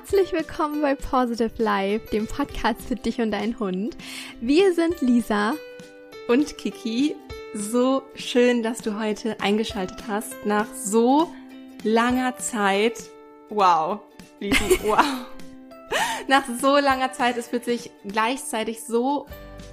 [0.00, 3.98] herzlich willkommen bei Positive Life, dem Podcast für dich und deinen Hund.
[4.40, 5.52] Wir sind Lisa
[6.26, 7.16] und Kiki.
[7.52, 10.34] So schön, dass du heute eingeschaltet hast.
[10.46, 11.30] Nach so
[11.82, 12.98] langer Zeit.
[13.50, 14.00] Wow,
[14.38, 15.04] Lisa, wow.
[16.28, 19.26] Nach so langer Zeit, es fühlt sich gleichzeitig so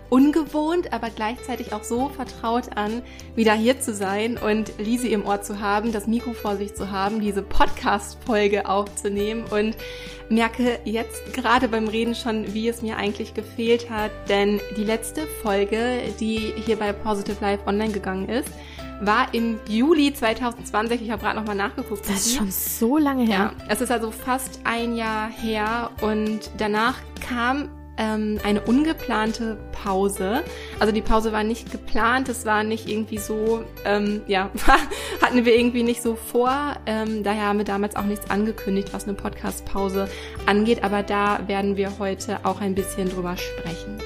[0.10, 3.02] ungewohnt, aber gleichzeitig auch so vertraut an,
[3.36, 6.92] wieder hier zu sein und Lisi im Ohr zu haben, das Mikro vor sich zu
[6.92, 9.76] haben, diese Podcast-Folge aufzunehmen und
[10.30, 15.28] merke jetzt gerade beim Reden schon, wie es mir eigentlich gefehlt hat, denn die letzte
[15.42, 18.50] Folge, die hier bei Positive Life online gegangen ist,
[19.02, 21.02] war im Juli 2020.
[21.02, 22.10] Ich habe gerade nochmal nachgeguckt.
[22.10, 23.54] Das ist schon so lange her.
[23.58, 26.96] Ja, es ist also fast ein Jahr her und danach
[27.28, 30.44] kam ähm, eine ungeplante Pause.
[30.80, 34.50] Also die Pause war nicht geplant, es war nicht irgendwie so, ähm, ja,
[35.22, 36.76] hatten wir irgendwie nicht so vor.
[36.86, 40.08] Ähm, daher haben wir damals auch nichts angekündigt, was eine Podcast-Pause
[40.46, 40.84] angeht.
[40.84, 43.98] Aber da werden wir heute auch ein bisschen drüber sprechen.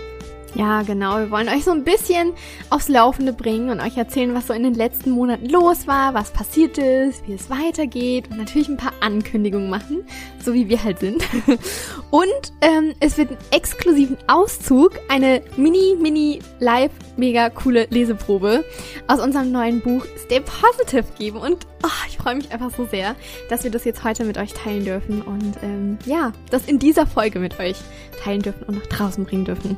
[0.53, 1.17] Ja, genau.
[1.17, 2.33] Wir wollen euch so ein bisschen
[2.69, 6.31] aufs Laufende bringen und euch erzählen, was so in den letzten Monaten los war, was
[6.31, 10.03] passiert ist, wie es weitergeht und natürlich ein paar Ankündigungen machen,
[10.43, 11.23] so wie wir halt sind.
[12.11, 18.65] Und ähm, es wird einen exklusiven Auszug, eine mini, mini, live, mega coole Leseprobe
[19.07, 21.37] aus unserem neuen Buch Stay Positive geben.
[21.37, 23.15] Und oh, ich freue mich einfach so sehr,
[23.49, 27.07] dass wir das jetzt heute mit euch teilen dürfen und ähm, ja, das in dieser
[27.07, 27.77] Folge mit euch
[28.21, 29.77] teilen dürfen und nach draußen bringen dürfen.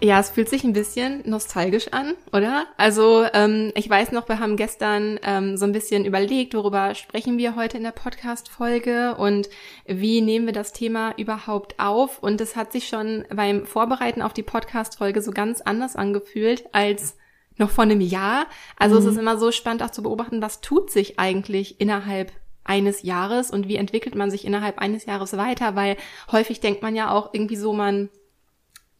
[0.00, 2.66] Ja, es fühlt sich ein bisschen nostalgisch an, oder?
[2.76, 7.36] Also ähm, ich weiß noch, wir haben gestern ähm, so ein bisschen überlegt, worüber sprechen
[7.36, 9.48] wir heute in der Podcast-Folge und
[9.86, 12.22] wie nehmen wir das Thema überhaupt auf.
[12.22, 17.16] Und es hat sich schon beim Vorbereiten auf die Podcast-Folge so ganz anders angefühlt als
[17.56, 18.46] noch vor einem Jahr.
[18.76, 19.00] Also mhm.
[19.00, 22.30] es ist immer so spannend auch zu beobachten, was tut sich eigentlich innerhalb
[22.62, 25.96] eines Jahres und wie entwickelt man sich innerhalb eines Jahres weiter, weil
[26.30, 28.10] häufig denkt man ja auch irgendwie so, man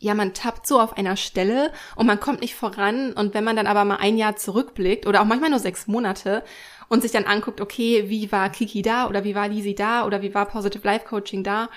[0.01, 3.13] ja, man tappt so auf einer Stelle und man kommt nicht voran.
[3.13, 6.45] Und wenn man dann aber mal ein Jahr zurückblickt oder auch manchmal nur sechs Monate
[6.89, 10.23] und sich dann anguckt, okay, wie war Kiki da oder wie war Lisi da oder
[10.23, 11.69] wie war Positive Life Coaching da,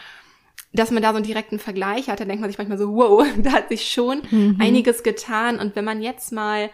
[0.72, 3.26] dass man da so einen direkten Vergleich hat, dann denkt man sich manchmal so, wow,
[3.38, 4.58] da hat sich schon mhm.
[4.60, 5.60] einiges getan.
[5.60, 6.70] Und wenn man jetzt mal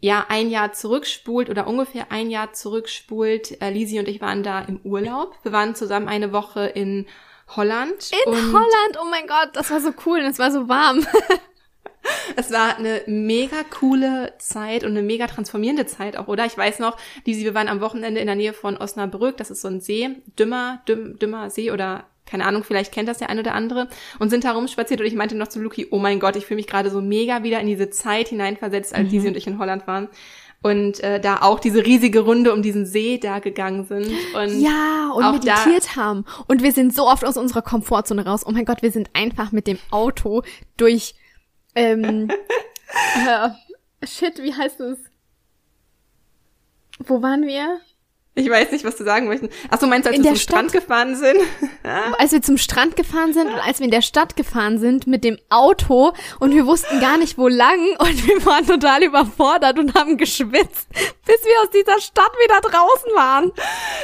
[0.00, 4.60] ja ein Jahr zurückspult oder ungefähr ein Jahr zurückspult, äh, Lisi und ich waren da
[4.62, 5.38] im Urlaub.
[5.42, 7.06] Wir waren zusammen eine Woche in
[7.56, 8.10] Holland.
[8.26, 11.06] In Holland, oh mein Gott, das war so cool und es war so warm.
[12.36, 16.46] es war eine mega coole Zeit und eine mega transformierende Zeit auch, oder?
[16.46, 16.96] Ich weiß noch,
[17.26, 20.10] die, wir waren am Wochenende in der Nähe von Osnabrück, das ist so ein See,
[20.38, 23.88] Dümmer, Düm, Dümmer See oder keine Ahnung, vielleicht kennt das der eine oder andere
[24.20, 26.56] und sind da rumspaziert und ich meinte noch zu Luki, oh mein Gott, ich fühle
[26.56, 29.10] mich gerade so mega wieder in diese Zeit hineinversetzt, als mhm.
[29.10, 30.08] Lisi und ich in Holland waren
[30.62, 35.10] und äh, da auch diese riesige Runde um diesen See da gegangen sind und ja
[35.14, 38.44] und meditiert haben und wir sind so oft aus unserer Komfortzone raus.
[38.46, 40.42] Oh mein Gott, wir sind einfach mit dem Auto
[40.76, 41.14] durch
[41.74, 42.30] ähm,
[43.26, 44.98] äh, shit, wie heißt es?
[46.98, 47.80] Wo waren wir?
[48.36, 49.48] Ich weiß nicht, was du sagen möchten.
[49.70, 51.40] Ach so, meinst du, als in wir zum Stadt, Strand gefahren sind?
[52.18, 55.24] als wir zum Strand gefahren sind und als wir in der Stadt gefahren sind mit
[55.24, 59.94] dem Auto und wir wussten gar nicht, wo lang und wir waren total überfordert und
[59.94, 60.88] haben geschwitzt,
[61.26, 63.52] bis wir aus dieser Stadt wieder draußen waren.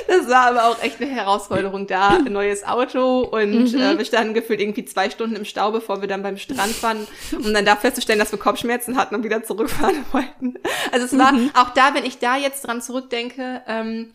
[0.09, 2.09] Das war aber auch echt eine Herausforderung da.
[2.09, 3.81] Ein neues Auto und mhm.
[3.81, 7.07] äh, wir standen gefühlt irgendwie zwei Stunden im Stau, bevor wir dann beim Strand waren,
[7.33, 10.57] um dann da festzustellen, dass wir Kopfschmerzen hatten und wieder zurückfahren wollten.
[10.91, 11.51] Also es war, mhm.
[11.55, 14.13] auch da, wenn ich da jetzt dran zurückdenke, ähm,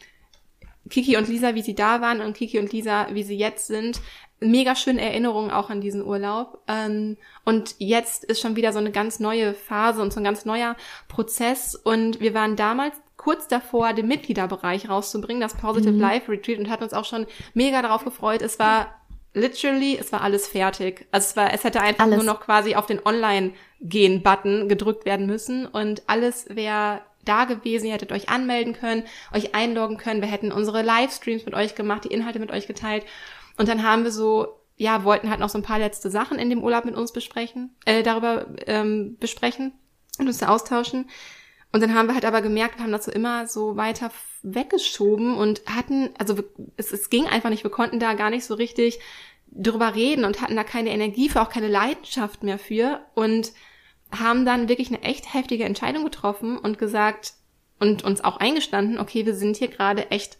[0.92, 4.00] Kiki und Lisa, wie sie da waren und Kiki und Lisa, wie sie jetzt sind.
[4.40, 6.60] Mega schöne Erinnerungen auch an diesen Urlaub.
[6.68, 10.46] Ähm, und jetzt ist schon wieder so eine ganz neue Phase und so ein ganz
[10.46, 10.76] neuer
[11.08, 11.76] Prozess.
[11.76, 16.00] Und wir waren damals kurz davor, den Mitgliederbereich rauszubringen, das Positive mhm.
[16.00, 18.42] Life Retreat und hatten uns auch schon mega darauf gefreut.
[18.42, 19.02] Es war
[19.34, 21.08] literally, es war alles fertig.
[21.12, 22.18] Also es war, es hätte einfach alles.
[22.18, 27.94] nur noch quasi auf den Online-Gehen-Button gedrückt werden müssen und alles wäre da gewesen, ihr
[27.94, 29.04] hättet euch anmelden können,
[29.34, 33.06] euch einloggen können, wir hätten unsere Livestreams mit euch gemacht, die Inhalte mit euch geteilt.
[33.58, 34.48] Und dann haben wir so,
[34.78, 37.76] ja, wollten halt noch so ein paar letzte Sachen in dem Urlaub mit uns besprechen,
[37.86, 39.74] äh, darüber ähm, besprechen
[40.18, 41.10] und uns austauschen.
[41.72, 44.12] Und dann haben wir halt aber gemerkt, wir haben das so immer so weiter
[44.44, 46.38] weggeschoben und hatten, also
[46.76, 49.00] es, es ging einfach nicht, wir konnten da gar nicht so richtig
[49.52, 53.02] drüber reden und hatten da keine Energie für, auch keine Leidenschaft mehr für.
[53.14, 53.52] Und
[54.12, 57.34] haben dann wirklich eine echt heftige Entscheidung getroffen und gesagt
[57.80, 60.38] und uns auch eingestanden, okay, wir sind hier gerade echt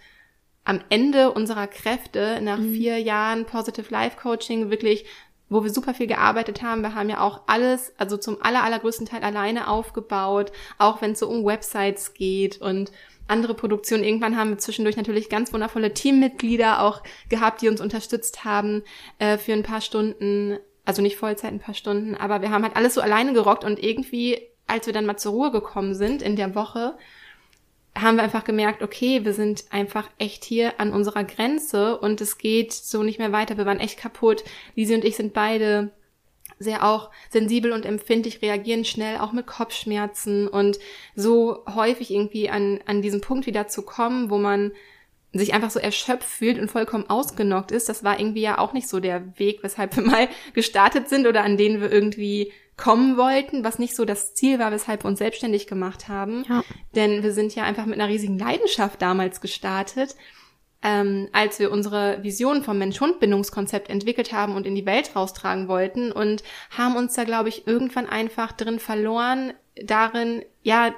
[0.64, 2.74] am Ende unserer Kräfte nach mhm.
[2.74, 5.06] vier Jahren Positive Life Coaching wirklich,
[5.50, 6.82] wo wir super viel gearbeitet haben.
[6.82, 11.20] Wir haben ja auch alles, also zum aller, allergrößten Teil alleine aufgebaut, auch wenn es
[11.20, 12.92] so um Websites geht und
[13.28, 14.04] andere Produktionen.
[14.04, 18.84] Irgendwann haben wir zwischendurch natürlich ganz wundervolle Teammitglieder auch gehabt, die uns unterstützt haben
[19.20, 20.60] äh, für ein paar Stunden.
[20.92, 23.82] Also nicht Vollzeit, ein paar Stunden, aber wir haben halt alles so alleine gerockt und
[23.82, 26.98] irgendwie, als wir dann mal zur Ruhe gekommen sind in der Woche,
[27.96, 32.38] haben wir einfach gemerkt, okay, wir sind einfach echt hier an unserer Grenze und es
[32.38, 33.56] geht so nicht mehr weiter.
[33.56, 34.44] Wir waren echt kaputt.
[34.76, 35.92] Lisi und ich sind beide
[36.60, 40.78] sehr auch sensibel und empfindlich, reagieren schnell auch mit Kopfschmerzen und
[41.16, 44.74] so häufig irgendwie an, an diesen Punkt wieder zu kommen, wo man
[45.34, 48.88] sich einfach so erschöpft fühlt und vollkommen ausgenockt ist, das war irgendwie ja auch nicht
[48.88, 53.64] so der Weg, weshalb wir mal gestartet sind oder an denen wir irgendwie kommen wollten,
[53.64, 56.46] was nicht so das Ziel war, weshalb wir uns selbstständig gemacht haben.
[56.50, 56.64] Ja.
[56.96, 60.16] Denn wir sind ja einfach mit einer riesigen Leidenschaft damals gestartet
[60.84, 66.12] ähm, als wir unsere Vision vom Mensch-Hund-Bindungskonzept entwickelt haben und in die Welt raustragen wollten
[66.12, 66.44] und
[66.76, 70.94] haben uns da, glaube ich, irgendwann einfach drin verloren, darin, ja,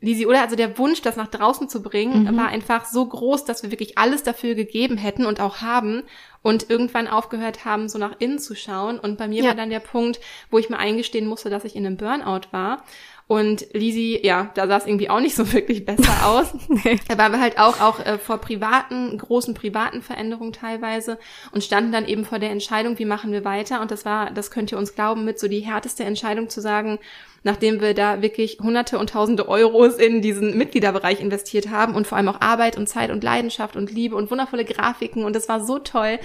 [0.00, 0.42] Lisi, oder?
[0.42, 2.36] Also der Wunsch, das nach draußen zu bringen, mhm.
[2.36, 6.04] war einfach so groß, dass wir wirklich alles dafür gegeben hätten und auch haben
[6.42, 8.98] und irgendwann aufgehört haben, so nach innen zu schauen.
[9.00, 9.48] Und bei mir ja.
[9.48, 12.84] war dann der Punkt, wo ich mir eingestehen musste, dass ich in einem Burnout war
[13.28, 16.54] und Lisi, ja, da sah es irgendwie auch nicht so wirklich besser aus.
[16.68, 16.98] nee.
[17.08, 21.18] Da waren wir halt auch, auch äh, vor privaten, großen privaten Veränderungen teilweise
[21.52, 23.82] und standen dann eben vor der Entscheidung, wie machen wir weiter.
[23.82, 26.98] Und das war, das könnt ihr uns glauben, mit so die härteste Entscheidung zu sagen,
[27.42, 32.18] nachdem wir da wirklich hunderte und tausende Euros in diesen Mitgliederbereich investiert haben und vor
[32.18, 35.24] allem auch Arbeit und Zeit und Leidenschaft und Liebe und wundervolle Grafiken.
[35.24, 36.18] Und das war so toll,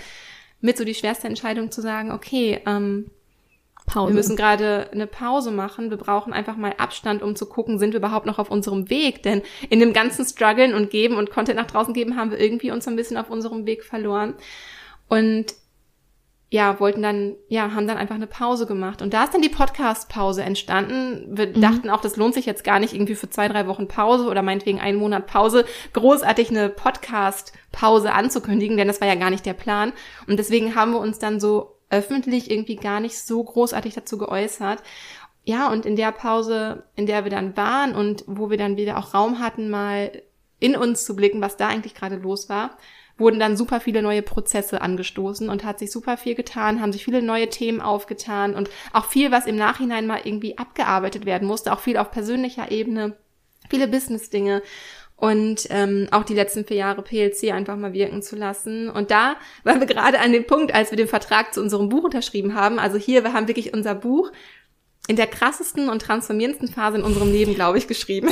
[0.61, 3.11] mit so die schwerste Entscheidung zu sagen, okay, ähm,
[3.85, 4.11] Pause.
[4.11, 5.89] Wir müssen gerade eine Pause machen.
[5.89, 9.23] Wir brauchen einfach mal Abstand, um zu gucken, sind wir überhaupt noch auf unserem Weg?
[9.23, 12.71] Denn in dem ganzen Struggeln und Geben und Content nach draußen geben, haben wir irgendwie
[12.71, 14.35] uns ein bisschen auf unserem Weg verloren.
[15.09, 15.53] Und
[16.53, 19.01] ja, wollten dann, ja, haben dann einfach eine Pause gemacht.
[19.01, 21.35] Und da ist dann die Podcast-Pause entstanden.
[21.35, 21.59] Wir mhm.
[21.59, 24.43] dachten auch, das lohnt sich jetzt gar nicht irgendwie für zwei, drei Wochen Pause oder
[24.43, 29.55] meinetwegen einen Monat Pause, großartig eine Podcast-Pause anzukündigen, denn das war ja gar nicht der
[29.55, 29.93] Plan.
[30.27, 34.83] Und deswegen haben wir uns dann so öffentlich irgendwie gar nicht so großartig dazu geäußert.
[35.45, 38.99] Ja, und in der Pause, in der wir dann waren und wo wir dann wieder
[38.99, 40.11] auch Raum hatten, mal
[40.59, 42.77] in uns zu blicken, was da eigentlich gerade los war,
[43.17, 47.05] wurden dann super viele neue Prozesse angestoßen und hat sich super viel getan, haben sich
[47.05, 51.73] viele neue Themen aufgetan und auch viel, was im Nachhinein mal irgendwie abgearbeitet werden musste,
[51.73, 53.15] auch viel auf persönlicher Ebene,
[53.69, 54.61] viele Business-Dinge
[55.15, 58.89] und ähm, auch die letzten vier Jahre PLC einfach mal wirken zu lassen.
[58.89, 62.03] Und da waren wir gerade an dem Punkt, als wir den Vertrag zu unserem Buch
[62.03, 62.77] unterschrieben haben.
[62.77, 64.31] Also hier, wir haben wirklich unser Buch
[65.07, 68.29] in der krassesten und transformierendsten Phase in unserem Leben, glaube ich, geschrieben.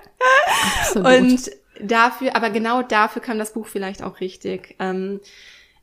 [0.80, 1.06] Absolut.
[1.06, 1.50] Und
[1.86, 4.76] dafür, aber genau dafür kam das Buch vielleicht auch richtig.
[4.78, 5.20] Ähm,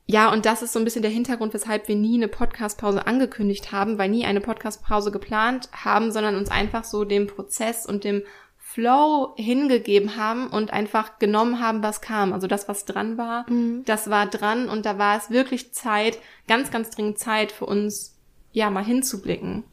[0.06, 3.72] ja, und das ist so ein bisschen der Hintergrund, weshalb wir nie eine Podcast-Pause angekündigt
[3.72, 8.22] haben, weil nie eine Podcast-Pause geplant haben, sondern uns einfach so dem Prozess und dem
[8.58, 12.32] Flow hingegeben haben und einfach genommen haben, was kam.
[12.32, 13.84] Also das, was dran war, mhm.
[13.84, 18.18] das war dran und da war es wirklich Zeit, ganz, ganz dringend Zeit für uns,
[18.50, 19.64] ja, mal hinzublicken.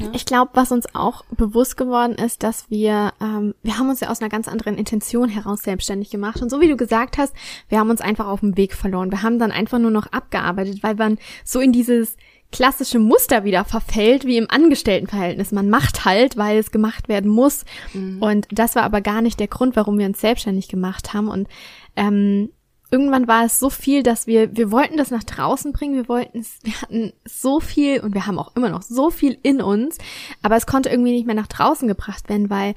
[0.00, 0.10] Ja.
[0.12, 4.10] Ich glaube, was uns auch bewusst geworden ist, dass wir, ähm, wir haben uns ja
[4.10, 6.40] aus einer ganz anderen Intention heraus selbstständig gemacht.
[6.40, 7.34] Und so wie du gesagt hast,
[7.68, 9.10] wir haben uns einfach auf dem Weg verloren.
[9.10, 12.16] Wir haben dann einfach nur noch abgearbeitet, weil man so in dieses
[12.50, 15.52] klassische Muster wieder verfällt, wie im Angestelltenverhältnis.
[15.52, 17.64] Man macht halt, weil es gemacht werden muss.
[17.92, 18.22] Mhm.
[18.22, 21.28] Und das war aber gar nicht der Grund, warum wir uns selbstständig gemacht haben.
[21.28, 21.48] Und
[21.96, 22.50] ähm,
[22.90, 26.38] irgendwann war es so viel, dass wir, wir wollten das nach draußen bringen, wir wollten
[26.38, 29.98] es, wir hatten so viel und wir haben auch immer noch so viel in uns,
[30.42, 32.74] aber es konnte irgendwie nicht mehr nach draußen gebracht werden, weil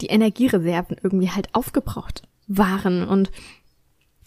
[0.00, 3.06] die Energiereserven irgendwie halt aufgebraucht waren.
[3.06, 3.30] Und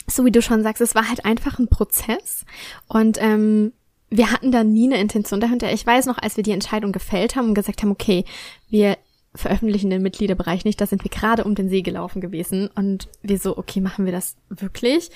[0.10, 2.46] so wie du schon sagst, es war halt einfach ein Prozess.
[2.88, 3.74] Und ähm,
[4.10, 5.72] wir hatten da nie eine Intention dahinter.
[5.74, 8.24] Ich weiß noch, als wir die Entscheidung gefällt haben und gesagt haben, okay,
[8.70, 8.98] wir
[9.36, 13.38] veröffentlichen den Mitgliederbereich nicht, da sind wir gerade um den See gelaufen gewesen und wir
[13.38, 15.10] so, okay, machen wir das wirklich?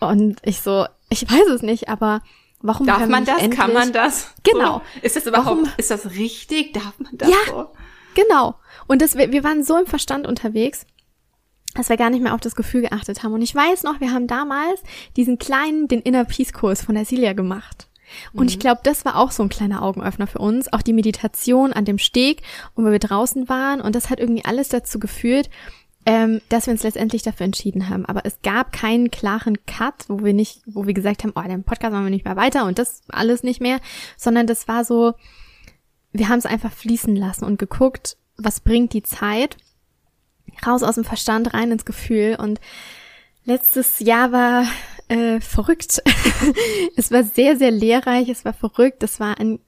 [0.00, 2.22] Und ich so, ich weiß es nicht, aber
[2.60, 3.40] warum darf man das?
[3.40, 3.60] Endlich?
[3.60, 4.34] Kann man das?
[4.42, 4.78] Genau.
[4.78, 5.46] So, ist das überhaupt?
[5.46, 5.68] Warum?
[5.76, 6.72] Ist das richtig?
[6.72, 7.28] Darf man das?
[7.28, 7.68] Ja, so?
[8.14, 8.54] genau.
[8.86, 10.86] Und das, wir waren so im Verstand unterwegs
[11.74, 13.32] dass wir gar nicht mehr auf das Gefühl geachtet haben.
[13.32, 14.80] Und ich weiß noch, wir haben damals
[15.16, 17.88] diesen kleinen, den Inner Peace Kurs von der Silja gemacht.
[18.32, 18.48] Und mhm.
[18.48, 20.72] ich glaube, das war auch so ein kleiner Augenöffner für uns.
[20.72, 22.42] Auch die Meditation an dem Steg,
[22.74, 23.80] wo wir draußen waren.
[23.80, 25.50] Und das hat irgendwie alles dazu geführt,
[26.06, 28.04] ähm, dass wir uns letztendlich dafür entschieden haben.
[28.06, 31.64] Aber es gab keinen klaren Cut, wo wir nicht, wo wir gesagt haben, oh, den
[31.64, 33.80] Podcast machen wir nicht mehr weiter und das alles nicht mehr,
[34.16, 35.14] sondern das war so,
[36.12, 39.56] wir haben es einfach fließen lassen und geguckt, was bringt die Zeit
[40.66, 42.60] raus aus dem Verstand rein ins Gefühl und
[43.44, 44.66] letztes Jahr war
[45.08, 46.02] äh, verrückt.
[46.96, 49.58] es war sehr, sehr lehrreich, es war verrückt, es war ein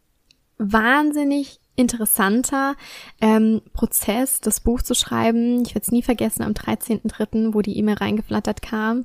[0.59, 2.75] wahnsinnig interessanter
[3.21, 5.63] ähm, Prozess, das Buch zu schreiben.
[5.63, 9.05] Ich werde es nie vergessen, am 13.03., wo die E-Mail reingeflattert kam.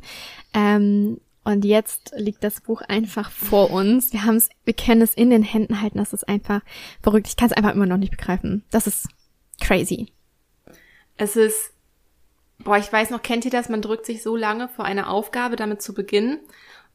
[0.53, 4.13] Ähm, und jetzt liegt das Buch einfach vor uns.
[4.13, 5.97] Wir haben es, wir können es in den Händen halten.
[5.97, 6.61] Das ist einfach
[7.01, 7.27] verrückt.
[7.27, 8.63] Ich kann es einfach immer noch nicht begreifen.
[8.69, 9.07] Das ist
[9.59, 10.13] crazy.
[11.17, 11.73] Es ist,
[12.63, 13.69] boah, ich weiß noch, kennt ihr das?
[13.69, 16.39] Man drückt sich so lange vor eine Aufgabe, damit zu beginnen.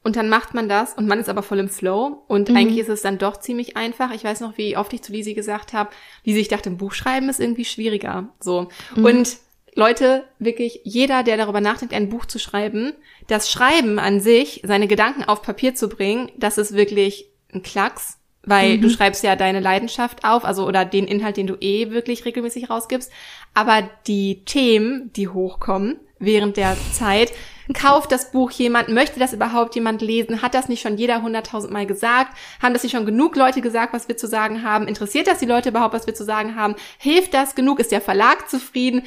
[0.03, 2.23] Und dann macht man das und man ist aber voll im Flow.
[2.29, 2.57] Und mhm.
[2.57, 4.13] eigentlich ist es dann doch ziemlich einfach.
[4.13, 5.91] Ich weiß noch, wie oft ich zu Lisi gesagt habe,
[6.23, 8.29] Lisi, ich dachte, ein Buch schreiben ist irgendwie schwieriger.
[8.39, 8.69] So.
[8.95, 9.05] Mhm.
[9.05, 9.37] Und
[9.75, 12.95] Leute, wirklich jeder, der darüber nachdenkt, ein Buch zu schreiben,
[13.27, 18.19] das Schreiben an sich, seine Gedanken auf Papier zu bringen, das ist wirklich ein Klacks,
[18.47, 18.83] weil mhm.
[18.83, 22.71] du schreibst ja deine Leidenschaft auf, also oder den Inhalt, den du eh wirklich regelmäßig
[22.71, 23.13] rausgibst,
[23.53, 27.33] aber die Themen, die hochkommen während der Zeit,
[27.75, 28.89] Kauft das Buch jemand?
[28.89, 30.43] Möchte das überhaupt jemand lesen?
[30.43, 32.37] Hat das nicht schon jeder hunderttausendmal gesagt?
[32.63, 34.87] Haben das nicht schon genug Leute gesagt, was wir zu sagen haben?
[34.87, 36.77] Interessiert das die Leute überhaupt, was wir zu sagen haben?
[36.99, 37.81] Hilft das genug?
[37.81, 39.03] Ist der Verlag zufrieden?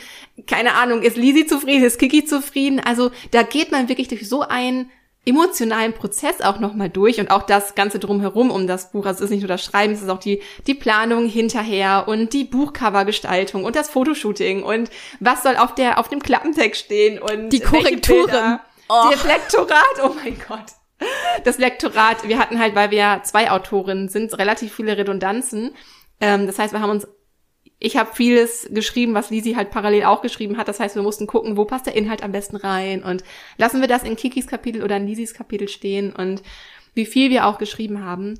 [0.47, 1.85] Keine Ahnung, ist Lisi zufrieden?
[1.85, 2.79] Ist Kiki zufrieden?
[2.79, 4.89] Also da geht man wirklich durch so ein
[5.25, 9.05] emotionalen Prozess auch nochmal durch und auch das Ganze drumherum um das Buch.
[9.05, 12.33] Also es ist nicht nur das Schreiben, es ist auch die, die Planung hinterher und
[12.33, 17.49] die Buchcovergestaltung und das Fotoshooting und was soll auf der, auf dem Klappentext stehen und
[17.49, 18.59] die Korrekturen.
[18.87, 19.09] Oh.
[19.11, 20.65] Das Lektorat, oh mein Gott.
[21.43, 25.75] Das Lektorat, wir hatten halt, weil wir zwei Autorinnen sind, relativ viele Redundanzen.
[26.19, 27.07] Ähm, das heißt, wir haben uns
[27.79, 30.67] ich habe vieles geschrieben, was Lisi halt parallel auch geschrieben hat.
[30.67, 33.23] Das heißt, wir mussten gucken, wo passt der Inhalt am besten rein und
[33.57, 36.43] lassen wir das in Kikis Kapitel oder in Lisis Kapitel stehen und
[36.93, 38.39] wie viel wir auch geschrieben haben.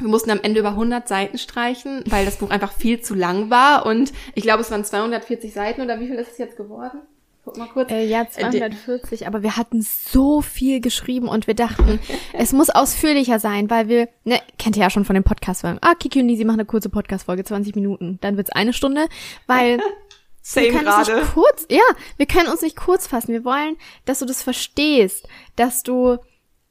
[0.00, 3.48] Wir mussten am Ende über 100 Seiten streichen, weil das Buch einfach viel zu lang
[3.48, 7.00] war und ich glaube, es waren 240 Seiten oder wie viel ist es jetzt geworden?
[7.44, 7.90] Guck mal kurz.
[7.90, 12.00] Äh, ja, 240, äh, aber wir hatten so viel geschrieben und wir dachten,
[12.32, 15.78] es muss ausführlicher sein, weil wir, ne, kennt ihr ja schon von dem Podcast-Folgen.
[15.82, 18.18] Ah, Kiki und Nisi machen eine kurze Podcast-Folge, 20 Minuten.
[18.22, 19.08] Dann wird's eine Stunde,
[19.46, 19.78] weil
[20.40, 21.12] Same wir können grade.
[21.12, 21.82] uns nicht kurz, ja,
[22.16, 23.32] wir können uns nicht kurz fassen.
[23.32, 26.18] Wir wollen, dass du das verstehst, dass du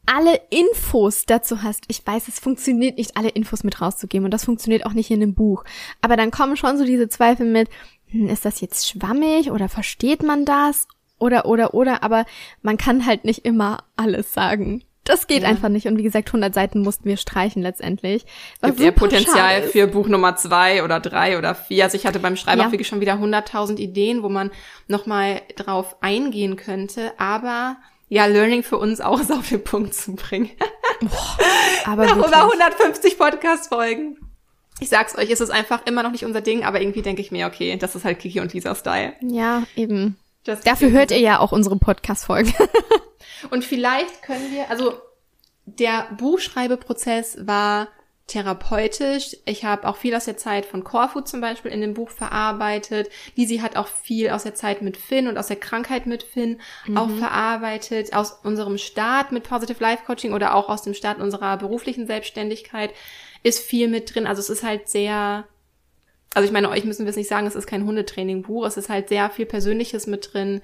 [0.05, 1.85] alle Infos dazu hast.
[1.87, 5.21] Ich weiß, es funktioniert nicht, alle Infos mit rauszugeben und das funktioniert auch nicht in
[5.21, 5.63] einem Buch.
[6.01, 7.69] Aber dann kommen schon so diese Zweifel mit,
[8.13, 10.87] ist das jetzt schwammig oder versteht man das?
[11.19, 12.25] Oder, oder, oder, aber
[12.61, 14.83] man kann halt nicht immer alles sagen.
[15.03, 15.49] Das geht ja.
[15.49, 15.87] einfach nicht.
[15.87, 18.25] Und wie gesagt, 100 Seiten mussten wir streichen letztendlich.
[18.61, 21.83] Gibt ja Potenzial für Buch Nummer zwei oder drei oder vier.
[21.83, 22.67] Also ich hatte beim Schreiben ja.
[22.67, 24.51] auch wirklich schon wieder 100.000 Ideen, wo man
[24.87, 27.11] nochmal drauf eingehen könnte.
[27.17, 27.77] Aber
[28.07, 30.51] ja, Learning für uns auch ist auf den Punkt zu bringen.
[31.01, 31.37] Boah,
[31.85, 34.17] aber Nach über 150 Podcast-Folgen.
[34.79, 37.31] Ich sag's euch, es ist einfach immer noch nicht unser Ding, aber irgendwie denke ich
[37.31, 39.13] mir, okay, das ist halt Kiki und Lisa Style.
[39.21, 40.17] Ja, eben.
[40.45, 42.51] Just Dafür hört ihr ja auch unsere Podcast-Folge.
[43.51, 44.93] und vielleicht können wir, also
[45.65, 47.87] der Buchschreibeprozess war
[48.27, 49.35] therapeutisch.
[49.45, 53.09] Ich habe auch viel aus der Zeit von Corfu zum Beispiel in dem Buch verarbeitet.
[53.35, 56.61] Lisi hat auch viel aus der Zeit mit Finn und aus der Krankheit mit Finn
[56.87, 56.97] mhm.
[56.97, 58.13] auch verarbeitet.
[58.13, 62.93] Aus unserem Start mit Positive Life Coaching oder auch aus dem Start unserer beruflichen Selbstständigkeit
[63.43, 64.25] ist viel mit drin.
[64.25, 65.45] Also es ist halt sehr,
[66.33, 68.65] also ich meine, euch müssen wir es nicht sagen, es ist kein Hundetraining-Buch.
[68.65, 70.61] Es ist halt sehr viel Persönliches mit drin.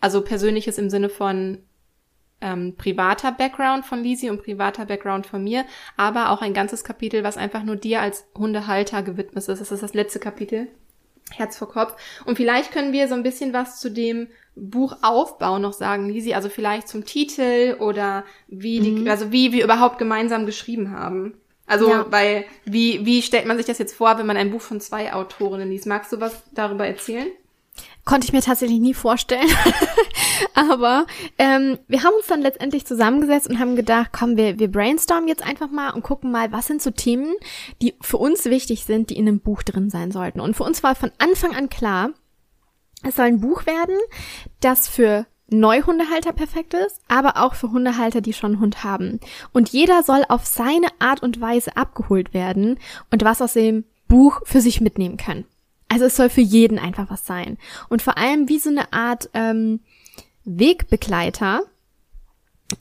[0.00, 1.58] Also Persönliches im Sinne von
[2.42, 5.64] ähm, privater Background von Lisi und privater Background von mir,
[5.96, 9.48] aber auch ein ganzes Kapitel, was einfach nur dir als Hundehalter gewidmet ist.
[9.48, 10.68] Das ist das letzte Kapitel.
[11.30, 11.94] Herz vor Kopf.
[12.26, 16.48] Und vielleicht können wir so ein bisschen was zu dem Buchaufbau noch sagen, Lisi, also
[16.48, 19.08] vielleicht zum Titel oder wie die, mhm.
[19.08, 21.34] also wie wir überhaupt gemeinsam geschrieben haben.
[21.72, 22.06] Also, ja.
[22.10, 25.14] weil, wie, wie stellt man sich das jetzt vor, wenn man ein Buch von zwei
[25.14, 25.86] Autorinnen liest?
[25.86, 27.28] Magst du was darüber erzählen?
[28.04, 29.48] Konnte ich mir tatsächlich nie vorstellen.
[30.54, 31.06] Aber
[31.38, 35.42] ähm, wir haben uns dann letztendlich zusammengesetzt und haben gedacht, komm, wir, wir brainstormen jetzt
[35.42, 37.32] einfach mal und gucken mal, was sind so Themen,
[37.80, 40.40] die für uns wichtig sind, die in einem Buch drin sein sollten.
[40.40, 42.10] Und für uns war von Anfang an klar,
[43.02, 43.96] es soll ein Buch werden,
[44.60, 49.20] das für Neuhundehalter perfekt ist, aber auch für Hundehalter, die schon einen Hund haben.
[49.52, 52.78] Und jeder soll auf seine Art und Weise abgeholt werden
[53.10, 55.44] und was aus dem Buch für sich mitnehmen können.
[55.88, 57.58] Also es soll für jeden einfach was sein.
[57.88, 59.80] Und vor allem wie so eine Art ähm,
[60.44, 61.62] Wegbegleiter,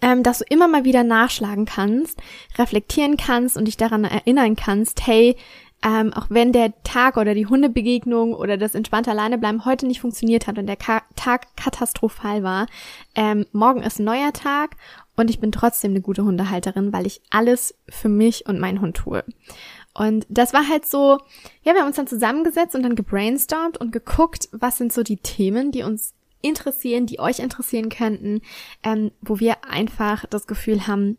[0.01, 2.21] ähm, dass du immer mal wieder nachschlagen kannst,
[2.57, 5.35] reflektieren kannst und dich daran erinnern kannst, hey,
[5.83, 10.47] ähm, auch wenn der Tag oder die Hundebegegnung oder das entspannte Alleinebleiben heute nicht funktioniert
[10.47, 12.67] hat und der Ka Tag katastrophal war,
[13.15, 14.75] ähm, morgen ist ein neuer Tag
[15.15, 18.97] und ich bin trotzdem eine gute Hundehalterin, weil ich alles für mich und meinen Hund
[18.97, 19.23] tue.
[19.93, 21.17] Und das war halt so,
[21.63, 25.17] ja, wir haben uns dann zusammengesetzt und dann gebrainstormt und geguckt, was sind so die
[25.17, 28.41] Themen, die uns interessieren, die euch interessieren könnten,
[28.83, 31.17] ähm, wo wir einfach das Gefühl haben,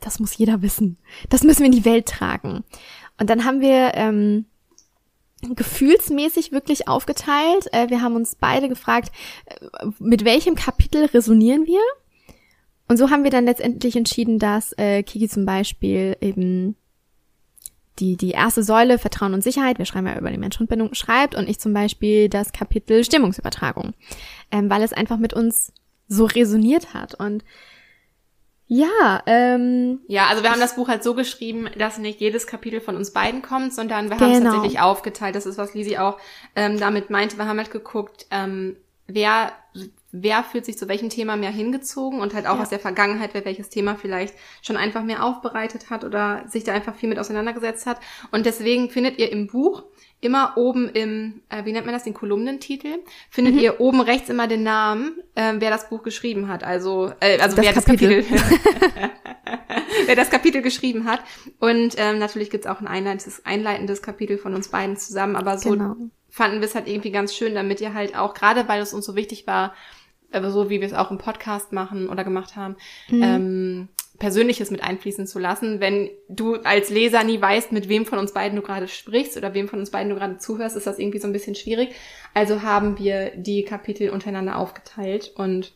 [0.00, 0.96] das muss jeder wissen.
[1.28, 2.64] Das müssen wir in die Welt tragen.
[3.20, 4.46] Und dann haben wir ähm,
[5.42, 7.68] gefühlsmäßig wirklich aufgeteilt.
[7.72, 9.12] Äh, wir haben uns beide gefragt,
[9.46, 11.80] äh, mit welchem Kapitel resonieren wir?
[12.88, 16.76] Und so haben wir dann letztendlich entschieden, dass äh, Kiki zum Beispiel eben
[17.98, 21.48] die, die erste Säule Vertrauen und Sicherheit, wir schreiben ja über die Mensch-Hund-Bindung, schreibt und
[21.48, 23.92] ich zum Beispiel das Kapitel Stimmungsübertragung,
[24.50, 25.72] ähm, weil es einfach mit uns
[26.08, 27.14] so resoniert hat.
[27.14, 27.44] Und
[28.72, 29.98] ja, ähm.
[30.06, 33.12] Ja, also wir haben das Buch halt so geschrieben, dass nicht jedes Kapitel von uns
[33.12, 34.52] beiden kommt, sondern wir haben es Genau.
[34.52, 35.34] tatsächlich aufgeteilt.
[35.34, 36.18] Das ist, was Lisi auch
[36.54, 37.36] ähm, damit meinte.
[37.36, 38.76] Wir haben halt geguckt, ähm,
[39.08, 39.50] wer,
[40.12, 42.62] wer fühlt sich zu welchem Thema mehr hingezogen und halt auch Ja.
[42.62, 46.72] aus der Vergangenheit, wer welches Thema vielleicht schon einfach mehr aufbereitet hat oder sich da
[46.72, 47.98] einfach viel mit auseinandergesetzt hat.
[48.30, 49.82] Und deswegen findet ihr im Buch
[50.22, 52.98] immer oben im, äh, wie nennt man das, den Kolumnentitel,
[53.30, 53.60] findet Mhm.
[53.60, 56.62] ihr oben rechts immer den Namen, ähm, wer das Buch geschrieben hat.
[56.62, 58.22] Also, äh, also Das wer das Kapitel.
[58.22, 59.10] Kapitel
[60.06, 61.20] wer das Kapitel geschrieben hat.
[61.58, 65.70] Und ähm, natürlich gibt's auch ein einleitendes, einleitendes Kapitel von uns beiden zusammen, aber so
[65.70, 65.96] Genau.
[66.28, 69.06] fanden wir es halt irgendwie ganz schön, damit ihr halt auch, gerade weil es uns
[69.06, 69.74] so wichtig war,
[70.32, 72.76] aber so wie wir es auch im Podcast machen oder gemacht haben,
[73.08, 73.22] Mhm.
[73.22, 73.88] ähm,
[74.20, 75.80] Persönliches mit einfließen zu lassen.
[75.80, 79.54] Wenn du als Leser nie weißt, mit wem von uns beiden du gerade sprichst oder
[79.54, 81.94] wem von uns beiden du gerade zuhörst, ist das irgendwie so ein bisschen schwierig.
[82.34, 85.72] Also haben wir die Kapitel untereinander aufgeteilt und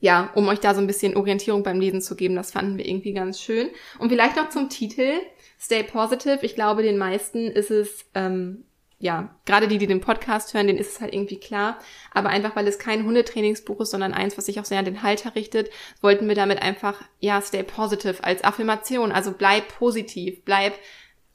[0.00, 2.86] ja, um euch da so ein bisschen Orientierung beim Lesen zu geben, das fanden wir
[2.86, 3.70] irgendwie ganz schön.
[3.98, 5.14] Und vielleicht noch zum Titel,
[5.58, 6.38] Stay Positive.
[6.42, 8.64] Ich glaube, den meisten ist es, ähm,
[9.00, 11.78] ja, gerade die, die den Podcast hören, denen ist es halt irgendwie klar.
[12.12, 15.02] Aber einfach, weil es kein Hundetrainingsbuch ist, sondern eins, was sich auch sehr an den
[15.02, 19.12] Halter richtet, wollten wir damit einfach, ja, Stay Positive als Affirmation.
[19.12, 20.72] Also bleib positiv, bleib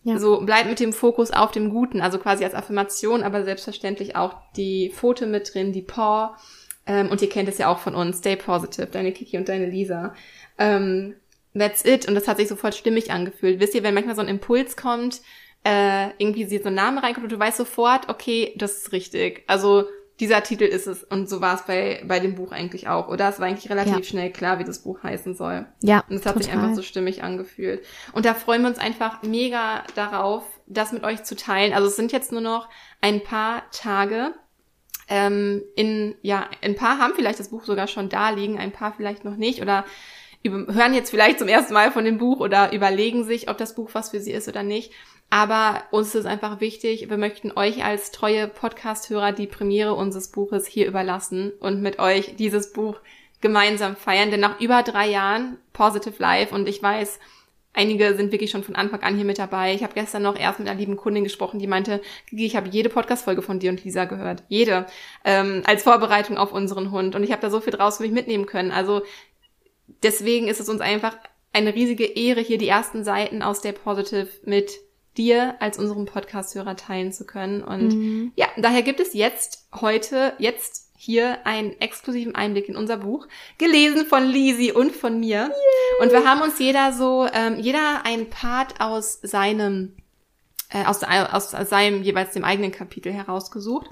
[0.04, 0.20] Ja.
[0.20, 4.36] so, bleib mit dem Fokus auf dem Guten, also quasi als Affirmation, aber selbstverständlich auch
[4.58, 6.36] die Pfote mit drin, die Paw.
[6.86, 9.68] Ähm, und ihr kennt es ja auch von uns, Stay Positive, deine Kiki und deine
[9.68, 10.14] Lisa.
[10.58, 11.16] Ähm,
[11.58, 12.06] that's it.
[12.10, 13.62] Und das hat sich sofort stimmig angefühlt.
[13.62, 15.22] Wisst ihr, wenn manchmal so ein Impuls kommt,
[15.64, 19.44] äh, irgendwie so ein Name reinkommt und du weißt sofort, okay, das ist richtig.
[19.48, 19.86] Also
[20.20, 21.04] dieser Titel ist es.
[21.04, 23.08] Und so war es bei, bei dem Buch eigentlich auch.
[23.08, 24.04] Oder es war eigentlich relativ Ja.
[24.04, 25.66] schnell klar, wie das Buch heißen soll.
[25.82, 26.64] Ja, Und es hat sich total.
[26.64, 27.84] einfach so stimmig angefühlt.
[28.12, 31.74] Und da freuen wir uns einfach mega darauf, das mit euch zu teilen.
[31.74, 32.70] Also es sind jetzt nur noch
[33.02, 34.34] ein paar Tage.
[35.10, 38.94] Ähm, in, ja, ein paar haben vielleicht das Buch sogar schon da liegen, ein paar
[38.96, 39.84] vielleicht noch nicht oder
[40.44, 43.76] über, hören jetzt vielleicht zum ersten Mal von dem Buch oder überlegen sich, ob das
[43.76, 44.94] Buch was für sie ist oder nicht.
[45.30, 50.68] Aber uns ist einfach wichtig, wir möchten euch als treue Podcast-Hörer die Premiere unseres Buches
[50.68, 52.98] hier überlassen und mit euch dieses Buch
[53.42, 54.30] gemeinsam feiern.
[54.30, 57.20] Denn nach über drei Jahren Positive Life und ich weiß,
[57.76, 59.74] Einige sind wirklich schon von Anfang an hier mit dabei.
[59.74, 62.90] Ich habe gestern noch erst mit einer lieben Kundin gesprochen, die meinte, ich habe jede
[62.90, 64.44] Podcast-Folge von dir und Lisa gehört.
[64.48, 64.86] Jede.
[65.26, 67.16] Ähm, als Vorbereitung auf unseren Hund.
[67.16, 68.72] Und ich habe da so viel draus für mich mitnehmen können.
[68.72, 69.02] Also
[70.04, 71.18] deswegen ist es uns einfach
[71.52, 74.72] eine riesige Ehre, hier die ersten Seiten aus der Positive mit
[75.18, 77.64] dir als unserem Podcast-Hörer teilen zu können.
[77.64, 78.32] Und Mhm.
[78.36, 84.06] ja, daher gibt es jetzt, heute, jetzt hier einen exklusiven Einblick in unser Buch, gelesen
[84.06, 85.52] von Lisi und von mir.
[86.02, 89.96] Und wir haben uns jeder so, ähm, jeder ein Part aus seinem
[90.74, 93.88] äh, aus, aus seinem jeweils dem eigenen Kapitel herausgesucht.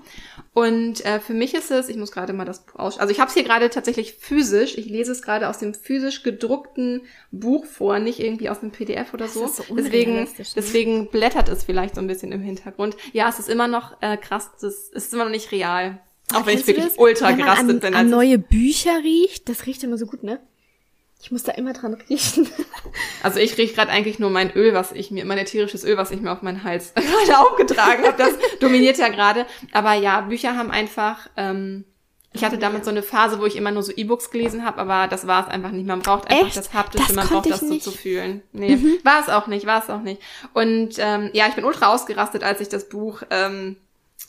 [0.54, 3.20] Und äh, für mich ist es, ich muss gerade mal das Buch aus, also ich
[3.20, 7.66] habe es hier gerade tatsächlich physisch, ich lese es gerade aus dem physisch gedruckten Buch
[7.66, 9.48] vor, nicht irgendwie aus einem PDF oder Das so.
[9.48, 10.28] so deswegen, ne?
[10.56, 12.98] deswegen blättert es vielleicht so ein bisschen im Hintergrund.
[13.14, 16.02] Ja, es ist immer noch äh, krass, es ist immer noch nicht real.
[16.34, 16.98] Auch wenn ich wirklich das?
[16.98, 17.88] ultra Wenn man gerastet an, bin.
[17.94, 20.40] an als es- neue Bücher riecht, das riecht immer so gut, ne?
[21.22, 22.50] Ich muss da immer dran riechen.
[23.24, 26.10] Also ich rieche gerade eigentlich nur mein Öl, was ich mir, mein ätherisches Öl, was
[26.10, 28.18] ich mir auf meinen Hals gerade aufgetragen habe.
[28.18, 29.46] Das dominiert ja gerade.
[29.72, 31.30] Aber ja, Bücher haben einfach.
[31.38, 31.86] Ähm,
[32.34, 35.08] ich hatte damals so eine Phase, wo ich immer nur so E-Books gelesen habe, aber
[35.08, 35.86] das war es einfach nicht.
[35.86, 36.58] Man braucht einfach Echt?
[36.58, 38.42] das Haptische, Das man braucht das so zu fühlen.
[38.54, 40.22] Nee, war es auch nicht, war es auch nicht.
[40.54, 43.78] Und ähm, ja, ich bin ultra ausgerastet, als ich das Buch ähm,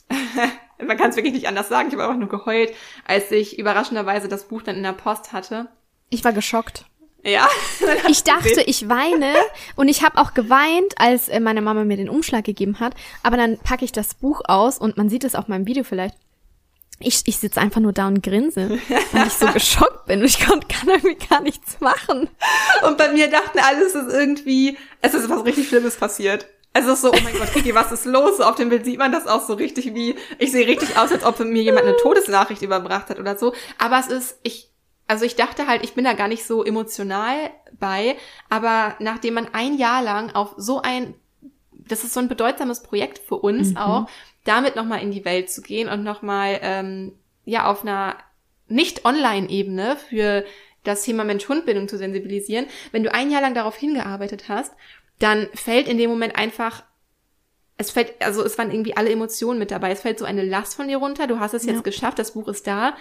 [0.85, 2.73] man kann es wirklich nicht anders sagen, ich habe einfach nur geheult,
[3.05, 5.67] als ich überraschenderweise das Buch dann in der Post hatte.
[6.13, 6.85] Ich war geschockt.
[7.23, 7.47] Ja.
[8.07, 9.33] Ich dachte, ich weine
[9.75, 12.93] und ich habe auch geweint, als äh, meine Mama mir den Umschlag gegeben hat.
[13.23, 16.15] Aber dann packe ich das Buch aus und man sieht es auf meinem Video vielleicht.
[16.99, 18.79] Ich, ich sitze einfach nur da und grinse,
[19.11, 22.29] weil ich so geschockt bin und ich kon, kann irgendwie gar nichts machen.
[22.85, 26.47] Und bei mir dachten alle, es ist irgendwie, es ist was richtig Schlimmes passiert.
[26.73, 28.37] Es ist so, oh mein Gott, Kiki, was ist los?
[28.37, 31.11] So auf dem Bild sieht man das auch so richtig wie, ich sehe richtig aus,
[31.11, 33.53] als ob mir jemand eine Todesnachricht überbracht hat oder so.
[33.77, 34.72] Aber es ist, ich,
[35.07, 38.15] also ich dachte halt, ich bin da gar nicht so emotional bei,
[38.49, 41.13] aber nachdem man ein Jahr lang auf so ein,
[41.71, 43.77] das ist so ein bedeutsames Projekt für uns Mhm.
[43.77, 44.09] auch,
[44.45, 47.13] damit nochmal in die Welt zu gehen und nochmal, ähm,
[47.45, 48.15] ja, auf einer
[48.67, 50.45] nicht Online-Ebene für
[50.83, 52.65] das Thema Mensch-Hund-Bindung zu sensibilisieren.
[52.91, 54.73] Wenn du ein Jahr lang darauf hingearbeitet hast,
[55.19, 56.83] dann fällt in dem Moment einfach
[57.77, 59.91] es fällt, also es waren irgendwie alle Emotionen mit dabei.
[59.91, 61.27] Es fällt so eine Last von dir runter.
[61.27, 61.81] Du hast es jetzt ja.
[61.81, 62.95] geschafft, das Buch ist da.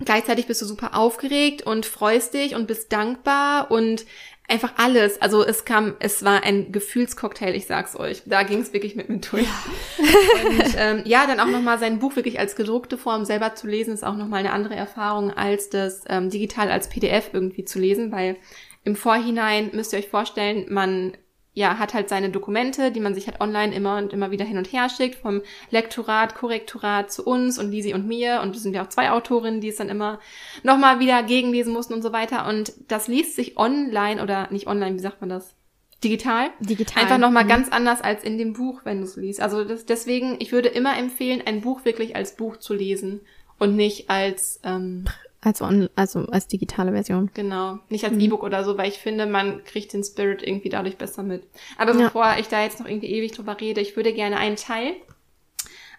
[0.00, 4.04] Gleichzeitig bist du super aufgeregt und freust dich und bist dankbar und
[4.48, 5.22] einfach alles.
[5.22, 8.22] Also es kam, es war ein Gefühlscocktail, ich sag's euch.
[8.26, 9.44] Da ging es wirklich mit mir durch.
[9.44, 10.44] Ja.
[10.44, 13.94] Und ähm, ja, dann auch nochmal sein Buch wirklich als gedruckte Form selber zu lesen,
[13.94, 18.12] ist auch nochmal eine andere Erfahrung, als das ähm, digital als PDF irgendwie zu lesen,
[18.12, 18.36] weil
[18.84, 21.16] im Vorhinein müsst ihr euch vorstellen, man
[21.54, 24.58] ja, hat halt seine Dokumente, die man sich halt online immer und immer wieder hin
[24.58, 25.40] und her schickt, vom
[25.70, 28.40] Lektorat, Korrektorat zu uns und Lisi und mir.
[28.42, 30.18] Und wir sind ja auch zwei Autorinnen, die es dann immer
[30.64, 32.48] nochmal wieder gegenlesen mussten und so weiter.
[32.48, 35.54] Und das liest sich online oder nicht online, wie sagt man das?
[36.02, 36.50] Digital?
[36.58, 37.02] Digital.
[37.02, 37.48] Einfach nochmal mhm.
[37.48, 39.40] ganz anders als in dem Buch, wenn du es liest.
[39.40, 43.20] Also das, deswegen, ich würde immer empfehlen, ein Buch wirklich als Buch zu lesen
[43.58, 45.04] und nicht als ähm,
[45.44, 47.30] als, on, also als digitale Version.
[47.34, 47.78] Genau.
[47.88, 48.20] Nicht als mhm.
[48.20, 51.44] E-Book oder so, weil ich finde, man kriegt den Spirit irgendwie dadurch besser mit.
[51.78, 52.06] Aber ja.
[52.06, 54.94] bevor ich da jetzt noch irgendwie ewig drüber rede, ich würde gerne einen Teil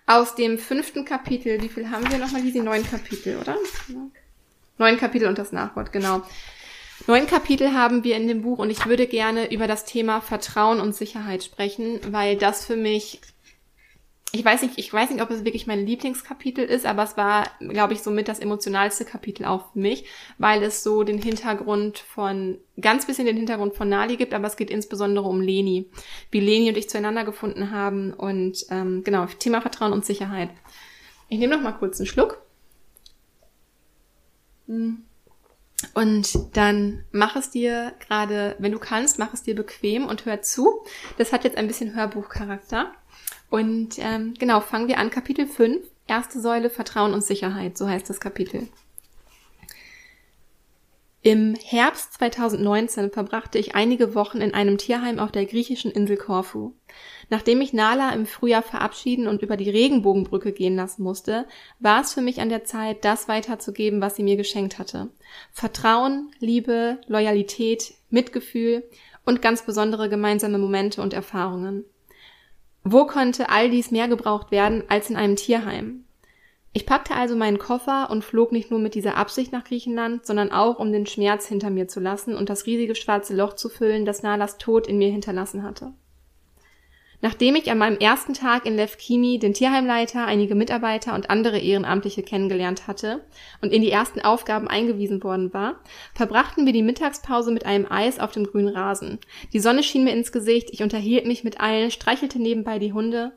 [0.07, 2.41] aus dem fünften Kapitel, wie viel haben wir nochmal?
[2.41, 3.55] Diese neun Kapitel, oder?
[4.77, 6.21] Neun Kapitel und das Nachwort, genau.
[7.07, 10.79] Neun Kapitel haben wir in dem Buch und ich würde gerne über das Thema Vertrauen
[10.79, 13.19] und Sicherheit sprechen, weil das für mich
[14.35, 17.47] ich weiß nicht, ich weiß nicht, ob es wirklich mein Lieblingskapitel ist, aber es war,
[17.59, 20.05] glaube ich, somit das emotionalste Kapitel auch für mich,
[20.37, 24.57] weil es so den Hintergrund von, ganz bisschen den Hintergrund von Nali gibt, aber es
[24.57, 25.89] geht insbesondere um Leni,
[26.31, 30.49] wie Leni und ich zueinander gefunden haben und ähm, genau, Thema Vertrauen und Sicherheit.
[31.29, 32.41] Ich nehme noch mal kurz einen Schluck.
[35.93, 40.41] Und dann mach es dir gerade, wenn du kannst, mach es dir bequem und hör
[40.41, 40.83] zu.
[41.17, 42.91] Das hat jetzt ein bisschen Hörbuchcharakter.
[43.49, 45.09] Und ähm, genau, fangen wir an.
[45.09, 48.67] Kapitel 5, erste Säule Vertrauen und Sicherheit, so heißt das Kapitel.
[51.25, 56.73] Im Herbst 2019 verbrachte ich einige Wochen in einem Tierheim auf der griechischen Insel Korfu.
[57.31, 61.47] Nachdem ich Nala im Frühjahr verabschieden und über die Regenbogenbrücke gehen lassen musste,
[61.79, 65.09] war es für mich an der Zeit, das weiterzugeben, was sie mir geschenkt hatte.
[65.51, 68.83] Vertrauen, Liebe, Loyalität, Mitgefühl
[69.25, 71.85] und ganz besondere gemeinsame Momente und Erfahrungen.
[72.87, 76.05] Wo konnte all dies mehr gebraucht werden als in einem Tierheim?
[76.71, 80.51] Ich packte also meinen Koffer und flog nicht nur mit dieser Absicht nach Griechenland, sondern
[80.51, 84.05] auch, um den Schmerz hinter mir zu lassen und das riesige schwarze Loch zu füllen,
[84.05, 85.93] das Nalas Tod in mir hinterlassen hatte.
[87.21, 92.23] Nachdem ich an meinem ersten Tag in Levkimi den Tierheimleiter, einige Mitarbeiter und andere Ehrenamtliche
[92.23, 93.23] kennengelernt hatte
[93.61, 95.79] und in die ersten Aufgaben eingewiesen worden war,
[96.13, 99.19] verbrachten wir die Mittagspause mit einem Eis auf dem grünen Rasen.
[99.53, 103.31] Die Sonne schien mir ins Gesicht, ich unterhielt mich mit allen, streichelte nebenbei die Hunde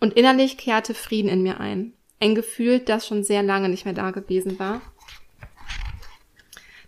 [0.00, 1.92] und innerlich kehrte Frieden in mir ein.
[2.20, 4.80] Ein Gefühl, das schon sehr lange nicht mehr da gewesen war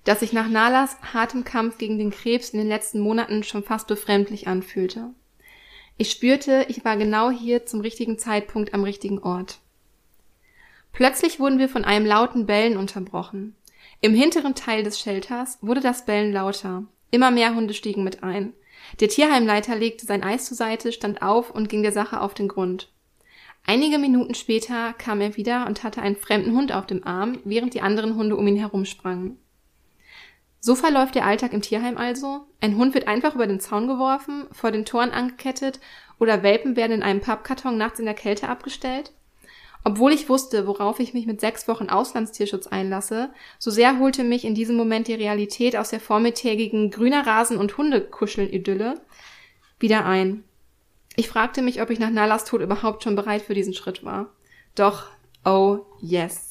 [0.07, 3.89] das sich nach Nalas hartem Kampf gegen den Krebs in den letzten Monaten schon fast
[3.89, 5.11] befremdlich anfühlte.
[5.99, 9.59] Ich spürte, ich war genau hier zum richtigen Zeitpunkt am richtigen Ort.
[10.93, 13.55] Plötzlich wurden wir von einem lauten Bellen unterbrochen.
[14.03, 16.85] Im hinteren Teil des Shelters wurde das Bellen lauter.
[17.11, 18.53] Immer mehr Hunde stiegen mit ein.
[19.01, 22.49] Der Tierheimleiter legte sein Eis zur Seite, stand auf und ging der Sache auf den
[22.49, 22.91] Grund.
[23.65, 27.75] Einige Minuten später kam er wieder und hatte einen fremden Hund auf dem Arm, während
[27.75, 29.39] die anderen Hunde um ihn herumsprangen.
[30.67, 32.45] So verläuft der Alltag im Tierheim also.
[32.61, 35.79] Ein Hund wird einfach über den Zaun geworfen, vor den Toren angekettet
[36.19, 39.13] oder Welpen werden in einem Pappkarton nachts in der Kälte abgestellt.
[39.85, 44.45] Obwohl ich wusste, worauf ich mich mit sechs Wochen Auslandstierschutz einlasse, so sehr holte mich
[44.45, 49.01] in diesem Moment die Realität aus der vormittägigen grüner Rasen- und Hundekuscheln-Idylle
[49.79, 50.43] wieder ein.
[51.15, 54.33] Ich fragte mich, ob ich nach Nalas Tod überhaupt schon bereit für diesen Schritt war.
[54.75, 55.05] Doch,
[55.45, 56.46] oh yes.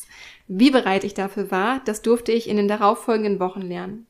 [0.47, 4.05] Wie bereit ich dafür war, das durfte ich in den darauffolgenden Wochen lernen.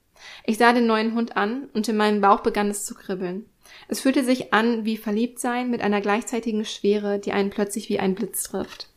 [0.45, 3.45] Ich sah den neuen Hund an und in meinem Bauch begann es zu kribbeln.
[3.87, 8.15] Es fühlte sich an wie Verliebtsein mit einer gleichzeitigen Schwere, die einen plötzlich wie ein
[8.15, 8.89] Blitz trifft.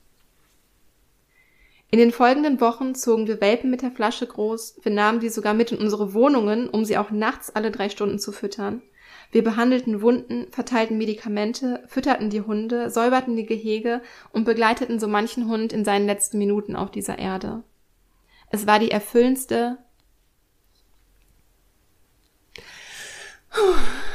[1.90, 5.55] In den folgenden Wochen zogen wir Welpen mit der Flasche groß, wir nahmen die sogar
[5.55, 8.83] mit in unsere Wohnungen, um sie auch nachts alle drei Stunden zu füttern.
[9.31, 14.01] Wir behandelten Wunden, verteilten Medikamente, fütterten die Hunde, säuberten die Gehege
[14.33, 17.62] und begleiteten so manchen Hund in seinen letzten Minuten auf dieser Erde.
[18.51, 19.79] Es war die erfüllendste,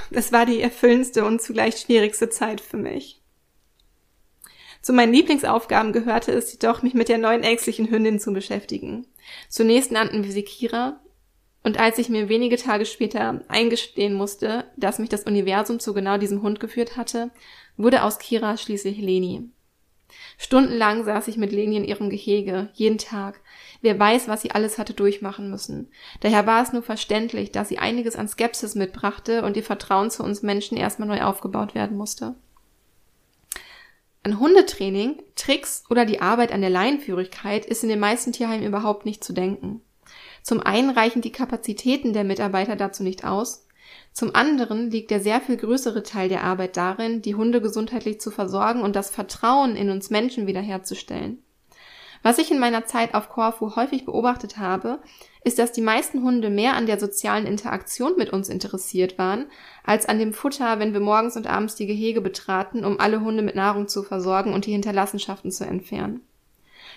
[0.10, 3.22] es war die erfüllendste und zugleich schwierigste Zeit für mich.
[4.82, 9.08] Zu meinen Lieblingsaufgaben gehörte es jedoch, mich mit der neuen ängstlichen Hündin zu beschäftigen.
[9.48, 11.00] Zunächst nannten wir sie Kira,
[11.64, 16.18] und als ich mir wenige Tage später eingestehen musste, dass mich das Universum zu genau
[16.18, 17.32] diesem Hund geführt hatte,
[17.78, 19.50] wurde aus Kira schließlich Leni.
[20.38, 23.40] Stundenlang saß ich mit Leni in ihrem Gehege, jeden Tag.
[23.82, 25.90] Wer weiß, was sie alles hatte durchmachen müssen.
[26.20, 30.24] Daher war es nur verständlich, dass sie einiges an Skepsis mitbrachte und ihr Vertrauen zu
[30.24, 32.36] uns Menschen erstmal neu aufgebaut werden musste.
[34.24, 39.06] An Hundetraining, Tricks oder die Arbeit an der Laienführigkeit ist in den meisten Tierheimen überhaupt
[39.06, 39.82] nicht zu denken.
[40.44, 43.66] Zum einen reichen die Kapazitäten der Mitarbeiter dazu nicht aus,
[44.14, 48.30] zum anderen liegt der sehr viel größere Teil der Arbeit darin, die Hunde gesundheitlich zu
[48.30, 51.40] versorgen und das Vertrauen in uns Menschen wiederherzustellen.
[52.22, 55.00] Was ich in meiner Zeit auf Korfu häufig beobachtet habe,
[55.44, 59.48] ist, dass die meisten Hunde mehr an der sozialen Interaktion mit uns interessiert waren,
[59.84, 63.44] als an dem Futter, wenn wir morgens und abends die Gehege betraten, um alle Hunde
[63.44, 66.22] mit Nahrung zu versorgen und die Hinterlassenschaften zu entfernen.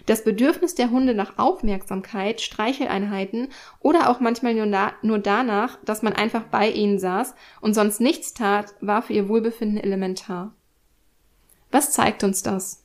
[0.04, 3.48] Das Bedürfnis der Hunde nach Aufmerksamkeit, Streicheleinheiten
[3.80, 8.00] oder auch manchmal nur, da, nur danach, dass man einfach bei ihnen saß und sonst
[8.00, 10.54] nichts tat, war für ihr Wohlbefinden elementar.
[11.70, 12.82] Was zeigt uns das?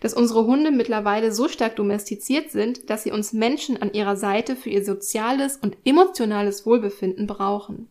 [0.00, 4.56] Dass unsere Hunde mittlerweile so stark domestiziert sind, dass sie uns Menschen an ihrer Seite
[4.56, 7.88] für ihr soziales und emotionales Wohlbefinden brauchen.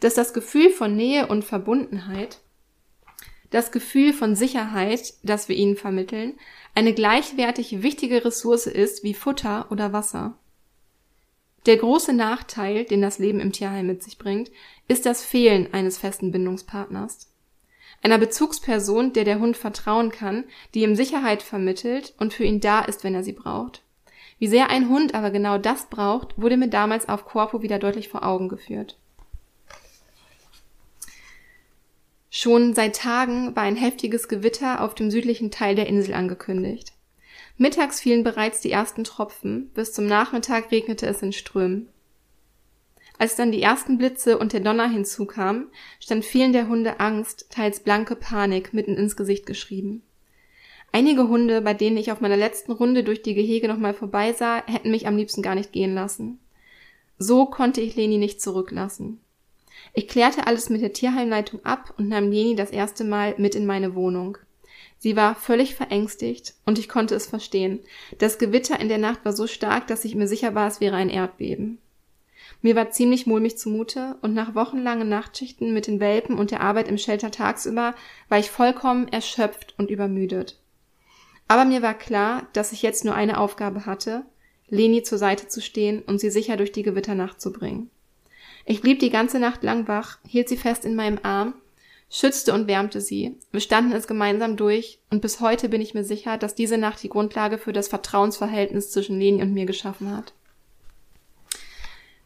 [0.00, 2.40] Dass das Gefühl von Nähe und Verbundenheit
[3.50, 6.38] das Gefühl von Sicherheit, das wir ihnen vermitteln,
[6.78, 10.38] eine gleichwertig wichtige Ressource ist wie Futter oder Wasser.
[11.66, 14.52] Der große Nachteil, den das Leben im Tierheim mit sich bringt,
[14.86, 17.32] ist das Fehlen eines festen Bindungspartners.
[18.00, 22.82] Einer Bezugsperson, der der Hund vertrauen kann, die ihm Sicherheit vermittelt und für ihn da
[22.82, 23.82] ist, wenn er sie braucht.
[24.38, 28.08] Wie sehr ein Hund aber genau das braucht, wurde mir damals auf Corpo wieder deutlich
[28.08, 28.96] vor Augen geführt.
[32.30, 36.92] Schon seit Tagen war ein heftiges Gewitter auf dem südlichen Teil der Insel angekündigt.
[37.56, 41.88] Mittags fielen bereits die ersten Tropfen, bis zum Nachmittag regnete es in Strömen.
[43.18, 47.80] Als dann die ersten Blitze und der Donner hinzukamen, stand vielen der Hunde Angst, teils
[47.80, 50.02] blanke Panik mitten ins Gesicht geschrieben.
[50.92, 54.90] Einige Hunde, bei denen ich auf meiner letzten Runde durch die Gehege nochmal vorbeisah, hätten
[54.90, 56.38] mich am liebsten gar nicht gehen lassen.
[57.18, 59.20] So konnte ich Leni nicht zurücklassen.
[59.92, 63.66] Ich klärte alles mit der Tierheimleitung ab und nahm Leni das erste Mal mit in
[63.66, 64.38] meine Wohnung.
[64.98, 67.80] Sie war völlig verängstigt und ich konnte es verstehen.
[68.18, 70.96] Das Gewitter in der Nacht war so stark, dass ich mir sicher war, es wäre
[70.96, 71.78] ein Erdbeben.
[72.62, 76.88] Mir war ziemlich mulmig zumute und nach wochenlangen Nachtschichten mit den Welpen und der Arbeit
[76.88, 77.94] im Shelter tagsüber
[78.28, 80.58] war ich vollkommen erschöpft und übermüdet.
[81.46, 84.24] Aber mir war klar, dass ich jetzt nur eine Aufgabe hatte,
[84.68, 87.90] Leni zur Seite zu stehen und sie sicher durch die Gewitternacht zu bringen.
[88.70, 91.54] Ich blieb die ganze Nacht lang wach, hielt sie fest in meinem Arm,
[92.10, 93.34] schützte und wärmte sie.
[93.50, 97.02] Wir standen es gemeinsam durch und bis heute bin ich mir sicher, dass diese Nacht
[97.02, 100.34] die Grundlage für das Vertrauensverhältnis zwischen Leni und mir geschaffen hat.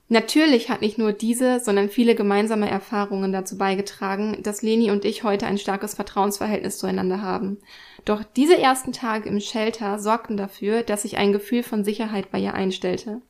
[0.09, 5.23] Natürlich hat nicht nur diese, sondern viele gemeinsame Erfahrungen dazu beigetragen, dass Leni und ich
[5.23, 7.59] heute ein starkes Vertrauensverhältnis zueinander haben.
[8.05, 12.41] Doch diese ersten Tage im Shelter sorgten dafür, dass sich ein Gefühl von Sicherheit bei
[12.41, 13.23] ihr einstellte.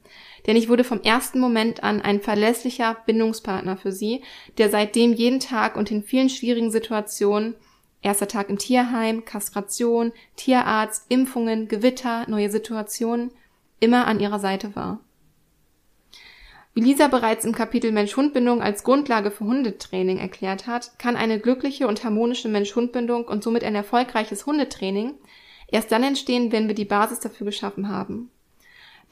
[0.46, 4.22] Denn ich wurde vom ersten Moment an ein verlässlicher Bindungspartner für sie,
[4.58, 7.54] der seitdem jeden Tag und in vielen schwierigen Situationen
[8.02, 13.30] Erster Tag im Tierheim, Kastration, Tierarzt, Impfungen, Gewitter, neue Situationen,
[13.78, 14.98] immer an ihrer Seite war.
[16.74, 21.86] Wie Lisa bereits im Kapitel Mensch-Hund-Bindung als Grundlage für Hundetraining erklärt hat, kann eine glückliche
[21.86, 25.14] und harmonische Mensch-Hund-Bindung und somit ein erfolgreiches Hundetraining
[25.68, 28.30] erst dann entstehen, wenn wir die Basis dafür geschaffen haben.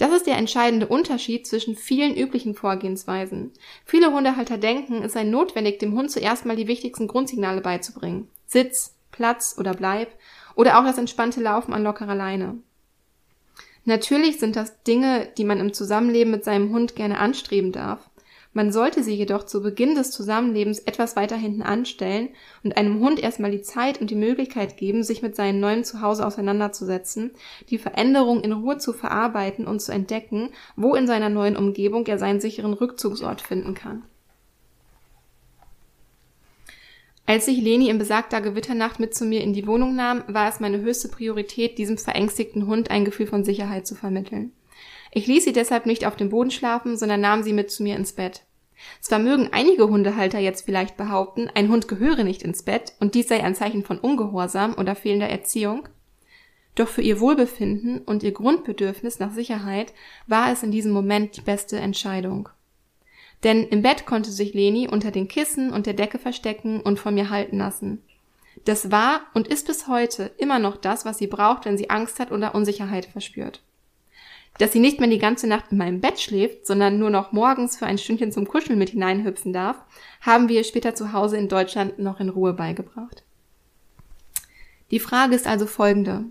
[0.01, 3.53] Das ist der entscheidende Unterschied zwischen vielen üblichen Vorgehensweisen.
[3.85, 8.31] Viele Hundehalter denken, es sei notwendig, dem Hund zuerst mal die wichtigsten Grundsignale beizubringen.
[8.47, 10.09] Sitz, Platz oder Bleib
[10.55, 12.57] oder auch das entspannte Laufen an lockerer Leine.
[13.85, 18.09] Natürlich sind das Dinge, die man im Zusammenleben mit seinem Hund gerne anstreben darf.
[18.53, 22.31] Man sollte sie jedoch zu Beginn des Zusammenlebens etwas weiter hinten anstellen
[22.65, 26.27] und einem Hund erstmal die Zeit und die Möglichkeit geben, sich mit seinem neuen Zuhause
[26.27, 27.31] auseinanderzusetzen,
[27.69, 32.19] die Veränderung in Ruhe zu verarbeiten und zu entdecken, wo in seiner neuen Umgebung er
[32.19, 34.03] seinen sicheren Rückzugsort finden kann.
[37.25, 40.59] Als ich Leni in besagter Gewitternacht mit zu mir in die Wohnung nahm, war es
[40.59, 44.53] meine höchste Priorität, diesem verängstigten Hund ein Gefühl von Sicherheit zu vermitteln.
[45.11, 47.97] Ich ließ sie deshalb nicht auf dem Boden schlafen, sondern nahm sie mit zu mir
[47.97, 48.43] ins Bett.
[49.01, 53.29] Zwar mögen einige Hundehalter jetzt vielleicht behaupten, ein Hund gehöre nicht ins Bett und dies
[53.29, 55.89] sei ein Zeichen von Ungehorsam oder fehlender Erziehung,
[56.75, 59.93] doch für ihr Wohlbefinden und ihr Grundbedürfnis nach Sicherheit
[60.27, 62.49] war es in diesem Moment die beste Entscheidung.
[63.43, 67.15] Denn im Bett konnte sich Leni unter den Kissen und der Decke verstecken und von
[67.15, 68.03] mir halten lassen.
[68.65, 72.21] Das war und ist bis heute immer noch das, was sie braucht, wenn sie Angst
[72.21, 73.63] hat oder Unsicherheit verspürt.
[74.59, 77.79] Dass sie nicht mehr die ganze Nacht in meinem Bett schläft, sondern nur noch morgens
[77.79, 79.77] für ein Stündchen zum Kuscheln mit hineinhüpfen darf,
[80.21, 83.23] haben wir später zu Hause in Deutschland noch in Ruhe beigebracht.
[84.91, 86.25] Die Frage ist also folgende.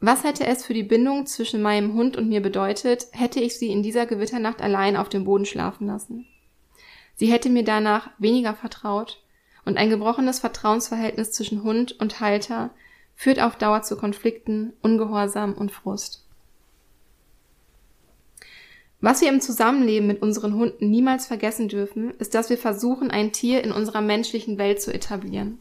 [0.00, 3.70] Was hätte es für die Bindung zwischen meinem Hund und mir bedeutet, hätte ich sie
[3.70, 6.26] in dieser Gewitternacht allein auf dem Boden schlafen lassen?
[7.14, 9.22] Sie hätte mir danach weniger vertraut
[9.64, 12.70] und ein gebrochenes Vertrauensverhältnis zwischen Hund und Halter
[13.14, 16.23] führt auf Dauer zu Konflikten, Ungehorsam und Frust.
[19.04, 23.32] Was wir im Zusammenleben mit unseren Hunden niemals vergessen dürfen, ist, dass wir versuchen, ein
[23.32, 25.60] Tier in unserer menschlichen Welt zu etablieren.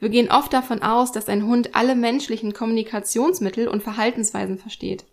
[0.00, 5.04] Wir gehen oft davon aus, dass ein Hund alle menschlichen Kommunikationsmittel und Verhaltensweisen versteht.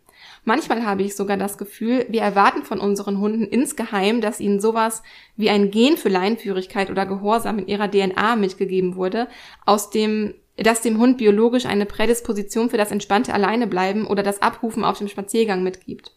[0.43, 5.04] Manchmal habe ich sogar das Gefühl, wir erwarten von unseren Hunden insgeheim, dass ihnen sowas
[5.38, 9.28] wie ein Gen für Leinführigkeit oder Gehorsam in ihrer DNA mitgegeben wurde,
[9.67, 14.84] aus dem dass dem Hund biologisch eine Prädisposition für das entspannte Alleinebleiben oder das Abrufen
[14.84, 16.12] auf dem Spaziergang mitgibt.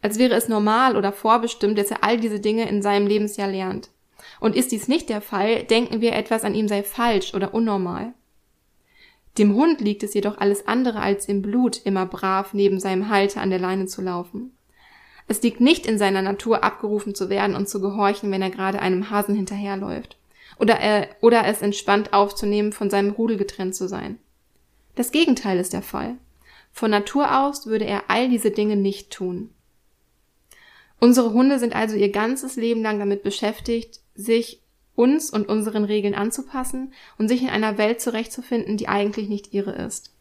[0.00, 3.90] Als wäre es normal oder vorbestimmt, dass er all diese Dinge in seinem Lebensjahr lernt.
[4.40, 8.14] Und ist dies nicht der Fall, denken wir, etwas an ihm sei falsch oder unnormal.
[9.38, 13.40] Dem Hund liegt es jedoch alles andere als im Blut, immer brav neben seinem Halter
[13.40, 14.56] an der Leine zu laufen.
[15.28, 18.80] Es liegt nicht in seiner Natur, abgerufen zu werden und zu gehorchen, wenn er gerade
[18.80, 20.16] einem Hasen hinterherläuft.
[20.58, 24.18] Oder, er, oder es entspannt aufzunehmen, von seinem Rudel getrennt zu sein.
[24.96, 26.16] Das Gegenteil ist der Fall.
[26.72, 29.50] Von Natur aus würde er all diese Dinge nicht tun.
[31.00, 34.60] Unsere Hunde sind also ihr ganzes Leben lang damit beschäftigt, sich
[34.96, 39.72] uns und unseren Regeln anzupassen und sich in einer Welt zurechtzufinden, die eigentlich nicht ihre
[39.72, 40.12] ist.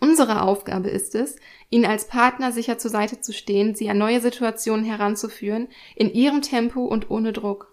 [0.00, 1.36] Unsere Aufgabe ist es,
[1.70, 6.42] ihnen als Partner sicher zur Seite zu stehen, sie an neue Situationen heranzuführen, in ihrem
[6.42, 7.72] Tempo und ohne Druck.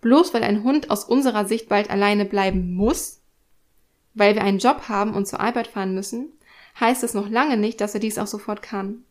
[0.00, 3.20] Bloß weil ein Hund aus unserer Sicht bald alleine bleiben muss,
[4.14, 6.32] weil wir einen Job haben und zur Arbeit fahren müssen,
[6.80, 9.04] heißt es noch lange nicht, dass er dies auch sofort kann.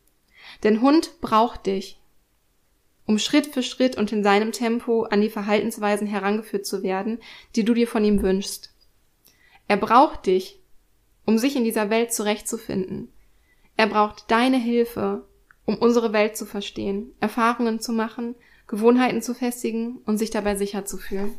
[0.62, 2.00] Denn Hund braucht dich,
[3.06, 7.18] um Schritt für Schritt und in seinem Tempo an die Verhaltensweisen herangeführt zu werden,
[7.56, 8.72] die du dir von ihm wünschst.
[9.66, 10.60] Er braucht dich,
[11.26, 13.12] um sich in dieser Welt zurechtzufinden.
[13.76, 15.26] Er braucht deine Hilfe,
[15.64, 18.34] um unsere Welt zu verstehen, Erfahrungen zu machen,
[18.66, 21.34] Gewohnheiten zu festigen und sich dabei sicher zu fühlen.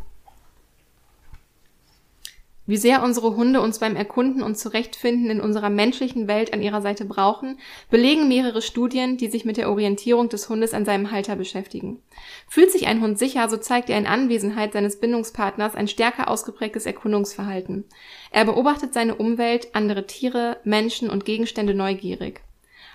[2.71, 6.81] Wie sehr unsere Hunde uns beim Erkunden und Zurechtfinden in unserer menschlichen Welt an ihrer
[6.81, 11.35] Seite brauchen, belegen mehrere Studien, die sich mit der Orientierung des Hundes an seinem Halter
[11.35, 12.01] beschäftigen.
[12.47, 16.85] Fühlt sich ein Hund sicher, so zeigt er in Anwesenheit seines Bindungspartners ein stärker ausgeprägtes
[16.85, 17.83] Erkundungsverhalten.
[18.31, 22.39] Er beobachtet seine Umwelt, andere Tiere, Menschen und Gegenstände neugierig.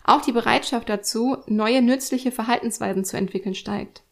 [0.05, 4.06] Auch die Bereitschaft dazu, neue nützliche Verhaltensweisen zu entwickeln, steigt.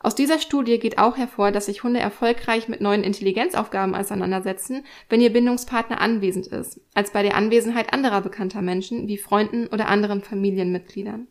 [0.00, 5.20] Aus dieser Studie geht auch hervor, dass sich Hunde erfolgreich mit neuen Intelligenzaufgaben auseinandersetzen, wenn
[5.20, 10.22] ihr Bindungspartner anwesend ist, als bei der Anwesenheit anderer bekannter Menschen wie Freunden oder anderen
[10.22, 11.26] Familienmitgliedern.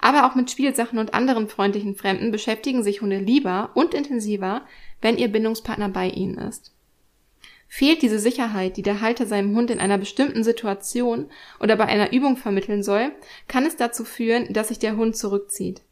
[0.00, 4.62] Aber auch mit Spielsachen und anderen freundlichen Fremden beschäftigen sich Hunde lieber und intensiver,
[5.02, 6.72] wenn ihr Bindungspartner bei ihnen ist.
[7.66, 11.26] Fehlt diese Sicherheit, die der Halter seinem Hund in einer bestimmten Situation
[11.60, 13.10] oder bei einer Übung vermitteln soll,
[13.48, 15.82] kann es dazu führen, dass sich der Hund zurückzieht.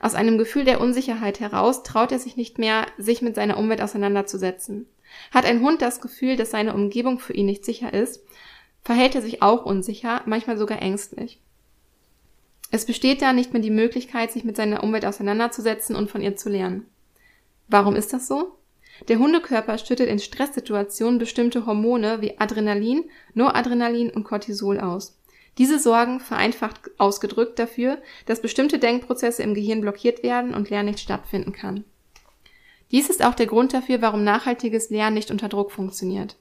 [0.00, 3.80] Aus einem Gefühl der Unsicherheit heraus traut er sich nicht mehr, sich mit seiner Umwelt
[3.80, 4.86] auseinanderzusetzen.
[5.30, 8.24] Hat ein Hund das Gefühl, dass seine Umgebung für ihn nicht sicher ist,
[8.82, 11.40] verhält er sich auch unsicher, manchmal sogar ängstlich.
[12.70, 16.36] Es besteht da nicht mehr die Möglichkeit, sich mit seiner Umwelt auseinanderzusetzen und von ihr
[16.36, 16.86] zu lernen.
[17.68, 18.58] Warum ist das so?
[19.08, 23.04] Der Hundekörper schüttet in Stresssituationen bestimmte Hormone wie Adrenalin,
[23.34, 25.18] Noradrenalin und Cortisol aus.
[25.58, 31.00] Diese sorgen, vereinfacht ausgedrückt, dafür, dass bestimmte Denkprozesse im Gehirn blockiert werden und Lernen nicht
[31.00, 31.84] stattfinden kann.
[32.90, 36.36] Dies ist auch der Grund dafür, warum nachhaltiges Lernen nicht unter Druck funktioniert.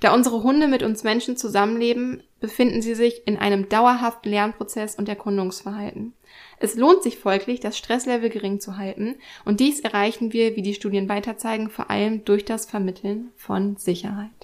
[0.00, 5.08] Da unsere Hunde mit uns Menschen zusammenleben, befinden sie sich in einem dauerhaften Lernprozess und
[5.08, 6.14] Erkundungsverhalten.
[6.58, 10.74] Es lohnt sich folglich, das Stresslevel gering zu halten, und dies erreichen wir, wie die
[10.74, 14.37] Studien weiter zeigen, vor allem durch das Vermitteln von Sicherheit.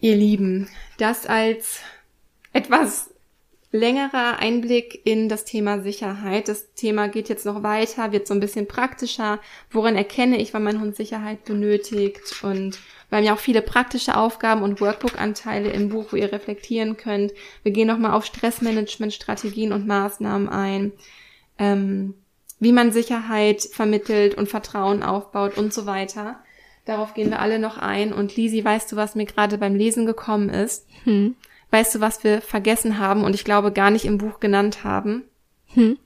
[0.00, 1.80] Ihr Lieben, das als
[2.52, 3.10] etwas
[3.72, 6.48] längerer Einblick in das Thema Sicherheit.
[6.48, 9.38] Das Thema geht jetzt noch weiter, wird so ein bisschen praktischer.
[9.70, 12.42] Woran erkenne ich, wann mein Hund Sicherheit benötigt?
[12.42, 16.96] Und wir haben ja auch viele praktische Aufgaben und Workbook-Anteile im Buch, wo ihr reflektieren
[16.96, 17.32] könnt.
[17.62, 20.92] Wir gehen nochmal auf Stressmanagement-Strategien und Maßnahmen ein.
[21.58, 22.14] Ähm,
[22.58, 26.42] wie man Sicherheit vermittelt und Vertrauen aufbaut und so weiter.
[26.84, 28.12] Darauf gehen wir alle noch ein.
[28.12, 30.86] Und Lisi, weißt du, was mir gerade beim Lesen gekommen ist?
[31.04, 31.36] Hm.
[31.70, 35.24] Weißt du, was wir vergessen haben und ich glaube gar nicht im Buch genannt haben?
[35.74, 35.98] Hm.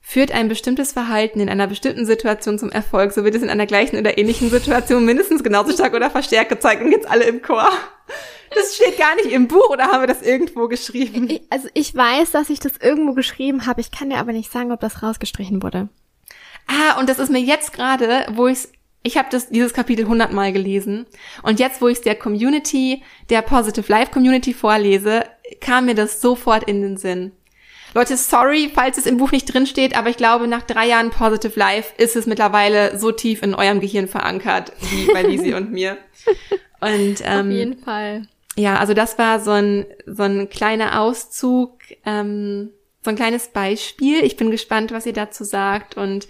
[0.00, 3.66] Führt ein bestimmtes Verhalten in einer bestimmten Situation zum Erfolg, so wird es in einer
[3.66, 7.70] gleichen oder ähnlichen Situation mindestens genauso stark oder verstärkt gezeigt und jetzt alle im Chor.
[8.54, 11.38] Das steht gar nicht im Buch oder haben wir das irgendwo geschrieben?
[11.48, 13.80] Also ich weiß, dass ich das irgendwo geschrieben habe.
[13.80, 15.88] Ich kann dir aber nicht sagen, ob das rausgestrichen wurde.
[16.66, 18.72] Ah, und das ist mir jetzt gerade, wo ich es
[19.02, 21.06] ich habe dieses Kapitel hundertmal gelesen
[21.42, 25.24] und jetzt, wo ich es der Community, der Positive Life Community vorlese,
[25.60, 27.32] kam mir das sofort in den Sinn.
[27.94, 31.10] Leute, sorry, falls es im Buch nicht drin steht, aber ich glaube, nach drei Jahren
[31.10, 35.72] Positive Life ist es mittlerweile so tief in eurem Gehirn verankert, wie bei Lisi und
[35.72, 35.98] mir.
[36.80, 38.28] Und, ähm, Auf jeden Fall.
[38.56, 42.70] Ja, also das war so ein, so ein kleiner Auszug, ähm,
[43.04, 44.24] so ein kleines Beispiel.
[44.24, 46.28] Ich bin gespannt, was ihr dazu sagt und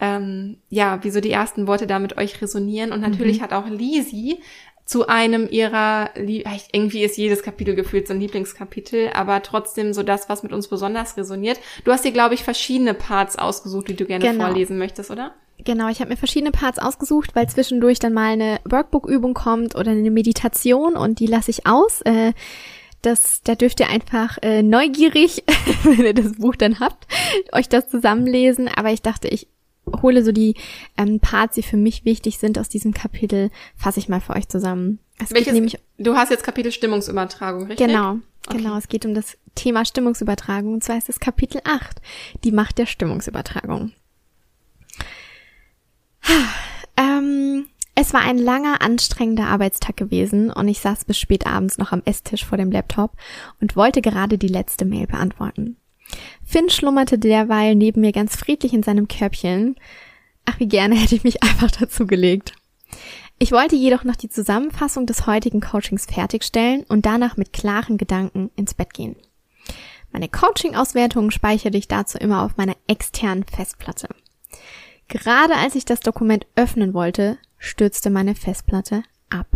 [0.00, 2.92] ähm, ja, wie so die ersten Worte da mit euch resonieren.
[2.92, 3.42] Und natürlich mhm.
[3.42, 4.38] hat auch Lisi
[4.86, 10.28] zu einem ihrer, irgendwie ist jedes Kapitel gefühlt so ein Lieblingskapitel, aber trotzdem so das,
[10.28, 11.58] was mit uns besonders resoniert.
[11.84, 14.44] Du hast dir, glaube ich, verschiedene Parts ausgesucht, die du gerne genau.
[14.44, 15.34] vorlesen möchtest, oder?
[15.64, 19.90] Genau, ich habe mir verschiedene Parts ausgesucht, weil zwischendurch dann mal eine Workbook-Übung kommt oder
[19.90, 22.02] eine Meditation und die lasse ich aus.
[22.02, 22.32] Äh,
[23.02, 25.42] das, da dürft ihr einfach äh, neugierig,
[25.82, 27.06] wenn ihr das Buch dann habt,
[27.52, 28.68] euch das zusammenlesen.
[28.68, 29.48] Aber ich dachte, ich
[30.02, 30.54] hole so die
[30.96, 34.48] ähm, Parts, die für mich wichtig sind aus diesem Kapitel, fasse ich mal für euch
[34.48, 34.98] zusammen.
[35.18, 37.86] Es Welches, nämlich, du hast jetzt Kapitel Stimmungsübertragung, richtig?
[37.86, 38.58] Genau, okay.
[38.58, 38.76] genau.
[38.76, 42.00] Es geht um das Thema Stimmungsübertragung und zwar ist es Kapitel 8,
[42.44, 43.92] die Macht der Stimmungsübertragung.
[46.96, 51.92] ähm, es war ein langer, anstrengender Arbeitstag gewesen und ich saß bis spät abends noch
[51.92, 53.12] am Esstisch vor dem Laptop
[53.60, 55.78] und wollte gerade die letzte Mail beantworten.
[56.44, 59.76] Finn schlummerte derweil neben mir ganz friedlich in seinem Körbchen.
[60.44, 62.52] Ach, wie gerne hätte ich mich einfach dazu gelegt.
[63.38, 68.50] Ich wollte jedoch noch die Zusammenfassung des heutigen Coachings fertigstellen und danach mit klaren Gedanken
[68.56, 69.16] ins Bett gehen.
[70.10, 74.08] Meine Coaching-Auswertungen speichere ich dazu immer auf meiner externen Festplatte.
[75.08, 79.46] Gerade als ich das Dokument öffnen wollte, stürzte meine Festplatte ab.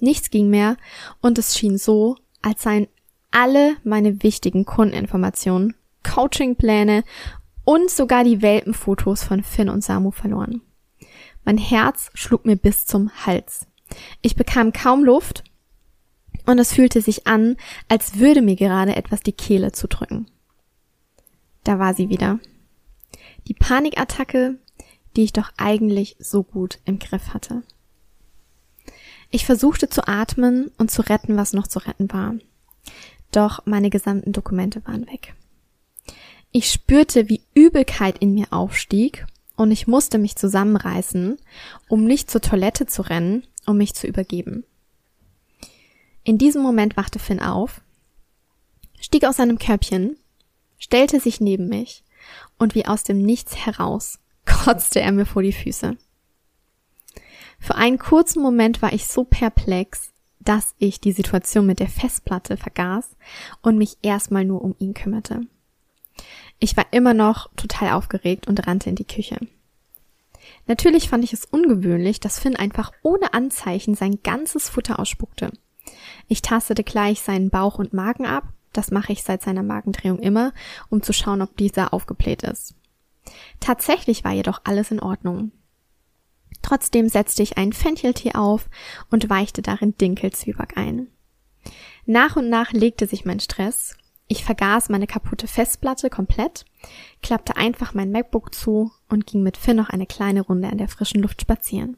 [0.00, 0.76] Nichts ging mehr
[1.20, 2.88] und es schien so, als seien
[3.30, 7.04] alle meine wichtigen Kundeninformationen, Coachingpläne
[7.64, 10.62] und sogar die Welpenfotos von Finn und Samu verloren.
[11.44, 13.66] Mein Herz schlug mir bis zum Hals.
[14.22, 15.44] Ich bekam kaum Luft
[16.46, 17.56] und es fühlte sich an,
[17.88, 20.26] als würde mir gerade etwas die Kehle zudrücken.
[21.64, 22.38] Da war sie wieder.
[23.46, 24.58] Die Panikattacke,
[25.16, 27.62] die ich doch eigentlich so gut im Griff hatte.
[29.30, 32.34] Ich versuchte zu atmen und zu retten, was noch zu retten war
[33.32, 35.34] doch meine gesamten Dokumente waren weg.
[36.50, 39.26] Ich spürte, wie Übelkeit in mir aufstieg
[39.56, 41.38] und ich musste mich zusammenreißen,
[41.88, 44.64] um nicht zur Toilette zu rennen, um mich zu übergeben.
[46.24, 47.80] In diesem Moment wachte Finn auf,
[49.00, 50.16] stieg aus seinem Körbchen,
[50.78, 52.04] stellte sich neben mich
[52.58, 55.96] und wie aus dem Nichts heraus kotzte er mir vor die Füße.
[57.58, 62.56] Für einen kurzen Moment war ich so perplex, dass ich die Situation mit der Festplatte
[62.56, 63.16] vergaß
[63.62, 65.42] und mich erstmal nur um ihn kümmerte.
[66.58, 69.38] Ich war immer noch total aufgeregt und rannte in die Küche.
[70.66, 75.52] Natürlich fand ich es ungewöhnlich, dass Finn einfach ohne Anzeichen sein ganzes Futter ausspuckte.
[76.26, 80.52] Ich tastete gleich seinen Bauch und Magen ab, das mache ich seit seiner Magendrehung immer,
[80.90, 82.74] um zu schauen, ob dieser aufgebläht ist.
[83.60, 85.52] Tatsächlich war jedoch alles in Ordnung.
[86.62, 88.68] Trotzdem setzte ich einen Fencheltee auf
[89.10, 91.08] und weichte darin Dinkelzwieback ein.
[92.06, 93.96] Nach und nach legte sich mein Stress.
[94.28, 96.66] Ich vergaß meine kaputte Festplatte komplett,
[97.22, 100.88] klappte einfach mein MacBook zu und ging mit Finn noch eine kleine Runde an der
[100.88, 101.96] frischen Luft spazieren.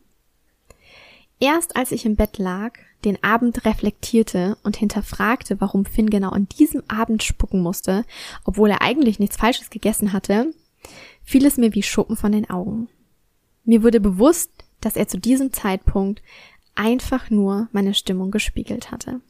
[1.41, 2.75] Erst als ich im Bett lag,
[3.05, 8.05] den Abend reflektierte und hinterfragte, warum Finn genau an diesem Abend spucken musste,
[8.45, 10.53] obwohl er eigentlich nichts Falsches gegessen hatte,
[11.25, 12.89] fiel es mir wie Schuppen von den Augen.
[13.65, 14.51] Mir wurde bewusst,
[14.81, 16.23] dass er zu diesem Zeitpunkt
[16.75, 19.21] einfach nur meine Stimmung gespiegelt hatte.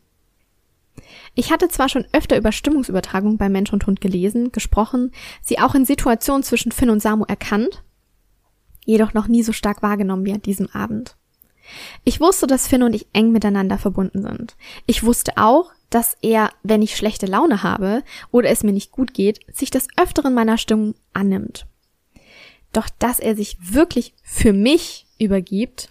[1.35, 5.12] Ich hatte zwar schon öfter über Stimmungsübertragung bei Mensch und Hund gelesen, gesprochen,
[5.43, 7.83] sie auch in Situationen zwischen Finn und Samu erkannt,
[8.85, 11.16] jedoch noch nie so stark wahrgenommen wie an diesem Abend.
[12.05, 14.57] Ich wusste, dass Finn und ich eng miteinander verbunden sind.
[14.87, 19.14] Ich wusste auch, dass er, wenn ich schlechte Laune habe oder es mir nicht gut
[19.14, 21.66] geht, sich des Öfteren meiner Stimmung annimmt.
[22.73, 25.89] Doch dass er sich wirklich für mich übergibt,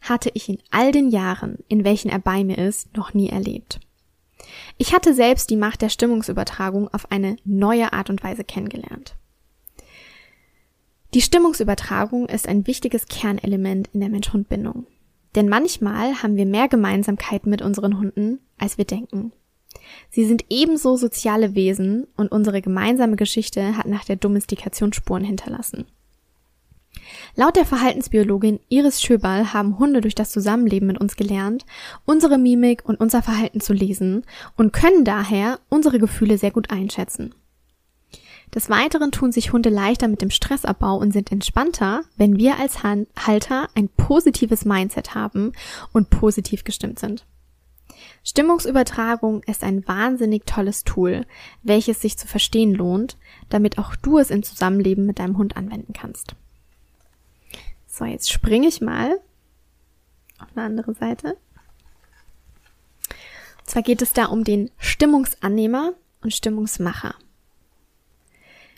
[0.00, 3.80] hatte ich in all den Jahren, in welchen er bei mir ist, noch nie erlebt.
[4.78, 9.14] Ich hatte selbst die Macht der Stimmungsübertragung auf eine neue Art und Weise kennengelernt.
[11.12, 14.86] Die Stimmungsübertragung ist ein wichtiges Kernelement in der Mensch-Hund-Bindung.
[15.34, 19.32] Denn manchmal haben wir mehr Gemeinsamkeiten mit unseren Hunden, als wir denken.
[20.10, 25.86] Sie sind ebenso soziale Wesen und unsere gemeinsame Geschichte hat nach der Domestikation Spuren hinterlassen.
[27.36, 31.64] Laut der Verhaltensbiologin Iris Schöberl haben Hunde durch das Zusammenleben mit uns gelernt,
[32.04, 34.24] unsere Mimik und unser Verhalten zu lesen
[34.56, 37.34] und können daher unsere Gefühle sehr gut einschätzen.
[38.54, 42.82] Des Weiteren tun sich Hunde leichter mit dem Stressabbau und sind entspannter, wenn wir als
[42.82, 45.52] Halter ein positives Mindset haben
[45.92, 47.24] und positiv gestimmt sind.
[48.24, 51.26] Stimmungsübertragung ist ein wahnsinnig tolles Tool,
[51.62, 53.16] welches sich zu verstehen lohnt,
[53.48, 56.34] damit auch du es im Zusammenleben mit deinem Hund anwenden kannst.
[58.00, 59.20] So, jetzt springe ich mal
[60.38, 61.36] auf eine andere Seite.
[63.58, 65.92] Und zwar geht es da um den Stimmungsannehmer
[66.22, 67.14] und Stimmungsmacher.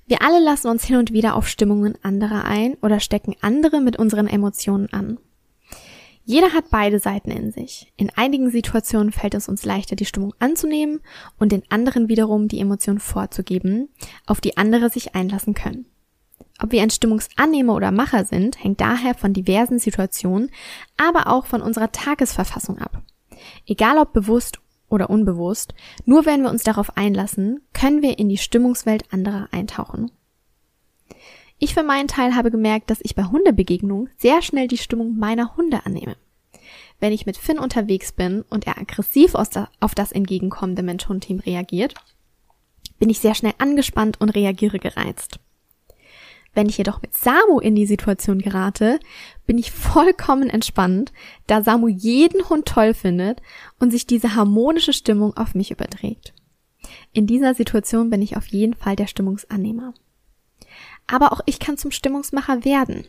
[0.08, 3.96] Wir alle lassen uns hin und wieder auf Stimmungen anderer ein oder stecken andere mit
[3.96, 5.18] unseren Emotionen an.
[6.24, 7.92] Jeder hat beide Seiten in sich.
[7.96, 10.98] In einigen Situationen fällt es uns leichter, die Stimmung anzunehmen
[11.38, 13.88] und in anderen wiederum die Emotion vorzugeben,
[14.26, 15.86] auf die andere sich einlassen können.
[16.60, 20.50] Ob wir ein Stimmungsannehmer oder Macher sind, hängt daher von diversen Situationen,
[20.96, 23.02] aber auch von unserer Tagesverfassung ab.
[23.66, 25.74] Egal ob bewusst oder unbewusst,
[26.04, 30.10] nur wenn wir uns darauf einlassen, können wir in die Stimmungswelt anderer eintauchen.
[31.58, 35.56] Ich für meinen Teil habe gemerkt, dass ich bei Hundebegegnungen sehr schnell die Stimmung meiner
[35.56, 36.16] Hunde annehme.
[37.00, 41.94] Wenn ich mit Finn unterwegs bin und er aggressiv auf das entgegenkommende Mensch-Hund-Team reagiert,
[42.98, 45.40] bin ich sehr schnell angespannt und reagiere gereizt.
[46.54, 49.00] Wenn ich jedoch mit Samu in die Situation gerate,
[49.46, 51.12] bin ich vollkommen entspannt,
[51.46, 53.40] da Samu jeden Hund toll findet
[53.78, 56.34] und sich diese harmonische Stimmung auf mich überträgt.
[57.12, 59.94] In dieser Situation bin ich auf jeden Fall der Stimmungsannehmer
[61.06, 63.06] aber auch ich kann zum Stimmungsmacher werden.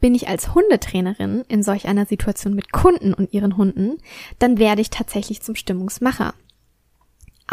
[0.00, 3.98] Bin ich als Hundetrainerin in solch einer Situation mit Kunden und ihren Hunden,
[4.38, 6.34] dann werde ich tatsächlich zum Stimmungsmacher.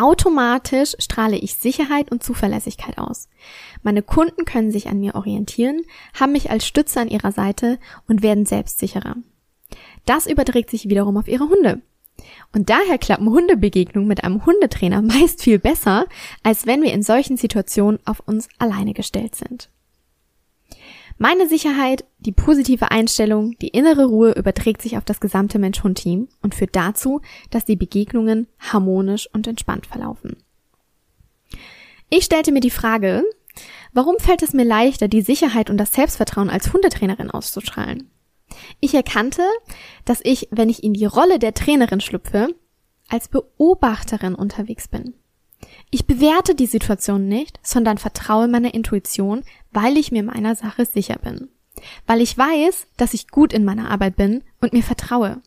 [0.02, 3.30] Automatisch strahle ich Sicherheit und Zuverlässigkeit aus.
[3.84, 5.84] Meine Kunden können sich an mir orientieren,
[6.20, 7.78] haben mich als Stütze an ihrer Seite
[8.08, 9.18] und werden selbstsicherer.
[10.08, 11.84] Das überträgt sich wiederum auf ihre Hunde.
[12.52, 16.08] Und daher klappen Hundebegegnungen mit einem Hundetrainer meist viel besser,
[16.42, 19.70] als wenn wir in solchen Situationen auf uns alleine gestellt sind.
[21.22, 26.56] Meine Sicherheit, die positive Einstellung, die innere Ruhe überträgt sich auf das gesamte Mensch-Hund-Team und
[26.56, 30.38] führt dazu, dass die Begegnungen harmonisch und entspannt verlaufen.
[32.10, 33.24] Ich stellte mir die Frage,
[33.94, 38.10] warum fällt es mir leichter, die Sicherheit und das Selbstvertrauen als Hundetrainerin auszustrahlen?
[38.80, 39.44] Ich erkannte,
[40.06, 42.56] dass ich, wenn ich in die Rolle der Trainerin schlüpfe,
[43.10, 45.14] als Beobachterin unterwegs bin.
[45.92, 51.18] Ich bewerte die Situation nicht, sondern vertraue meiner Intuition, weil ich mir meiner Sache sicher
[51.18, 51.50] bin.
[52.06, 55.42] Weil ich weiß, dass ich gut in meiner Arbeit bin und mir vertraue.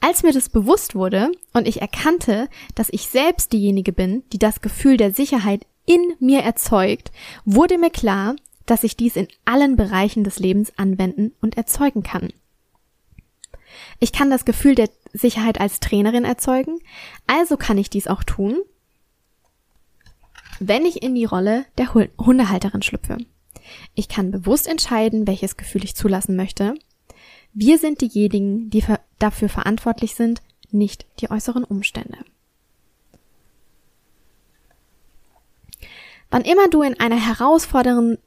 [0.00, 4.60] Als mir das bewusst wurde und ich erkannte, dass ich selbst diejenige bin, die das
[4.60, 7.12] Gefühl der Sicherheit in mir erzeugt,
[7.44, 12.32] wurde mir klar, dass ich dies in allen Bereichen des Lebens anwenden und erzeugen kann.
[13.98, 16.78] Ich kann das Gefühl der Sicherheit als Trainerin erzeugen,
[17.26, 18.58] also kann ich dies auch tun,
[20.68, 23.18] wenn ich in die Rolle der Hundehalterin schlüpfe.
[23.94, 26.74] Ich kann bewusst entscheiden, welches Gefühl ich zulassen möchte.
[27.52, 28.84] Wir sind diejenigen, die
[29.18, 32.18] dafür verantwortlich sind, nicht die äußeren Umstände.
[36.30, 38.18] Wann immer du in einer herausfordernden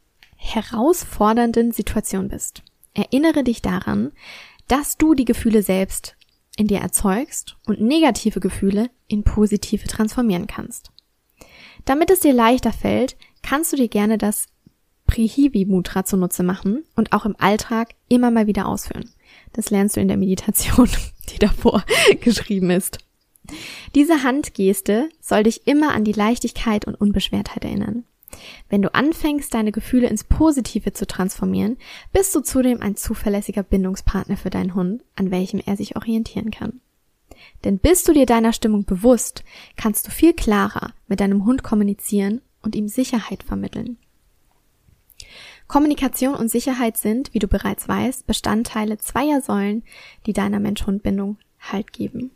[0.45, 2.63] herausfordernden Situation bist.
[2.93, 4.11] Erinnere dich daran,
[4.67, 6.15] dass du die Gefühle selbst
[6.57, 10.91] in dir erzeugst und negative Gefühle in positive transformieren kannst.
[11.85, 14.47] Damit es dir leichter fällt, kannst du dir gerne das
[15.07, 19.11] Prihivi Mudra zunutze machen und auch im Alltag immer mal wieder ausführen.
[19.53, 20.89] Das lernst du in der Meditation,
[21.29, 21.85] die davor
[22.21, 22.97] geschrieben ist.
[23.93, 28.03] Diese Handgeste soll dich immer an die Leichtigkeit und Unbeschwertheit erinnern.
[28.69, 31.77] Wenn du anfängst, deine Gefühle ins Positive zu transformieren,
[32.11, 36.81] bist du zudem ein zuverlässiger Bindungspartner für deinen Hund, an welchem er sich orientieren kann.
[37.63, 39.43] Denn bist du dir deiner Stimmung bewusst,
[39.75, 43.97] kannst du viel klarer mit deinem Hund kommunizieren und ihm Sicherheit vermitteln.
[45.67, 49.83] Kommunikation und Sicherheit sind, wie du bereits weißt, Bestandteile zweier Säulen,
[50.25, 52.31] die deiner Mensch-Hund-Bindung Halt geben.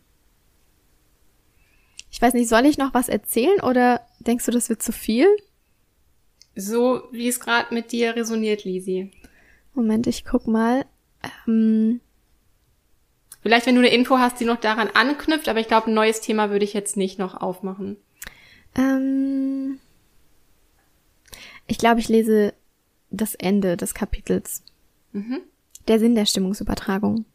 [2.11, 5.27] Ich weiß nicht, soll ich noch was erzählen oder denkst du, das wird zu viel?
[6.55, 9.11] So wie es gerade mit dir resoniert, Lisi.
[9.73, 10.85] Moment, ich guck mal.
[11.47, 12.01] Ähm
[13.41, 16.21] Vielleicht, wenn du eine Info hast, die noch daran anknüpft, aber ich glaube, ein neues
[16.21, 17.97] Thema würde ich jetzt nicht noch aufmachen.
[18.75, 19.79] Ähm
[21.67, 22.53] ich glaube, ich lese
[23.11, 24.63] das Ende des Kapitels.
[25.13, 25.41] Mhm.
[25.87, 27.25] Der Sinn der Stimmungsübertragung.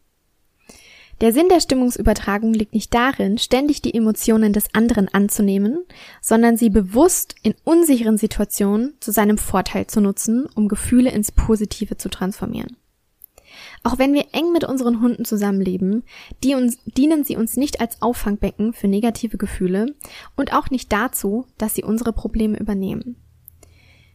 [1.20, 5.84] Der Sinn der Stimmungsübertragung liegt nicht darin, ständig die Emotionen des anderen anzunehmen,
[6.20, 11.96] sondern sie bewusst in unsicheren Situationen zu seinem Vorteil zu nutzen, um Gefühle ins Positive
[11.96, 12.76] zu transformieren.
[13.82, 16.04] Auch wenn wir eng mit unseren Hunden zusammenleben,
[16.42, 19.94] die uns, dienen sie uns nicht als Auffangbecken für negative Gefühle
[20.36, 23.16] und auch nicht dazu, dass sie unsere Probleme übernehmen.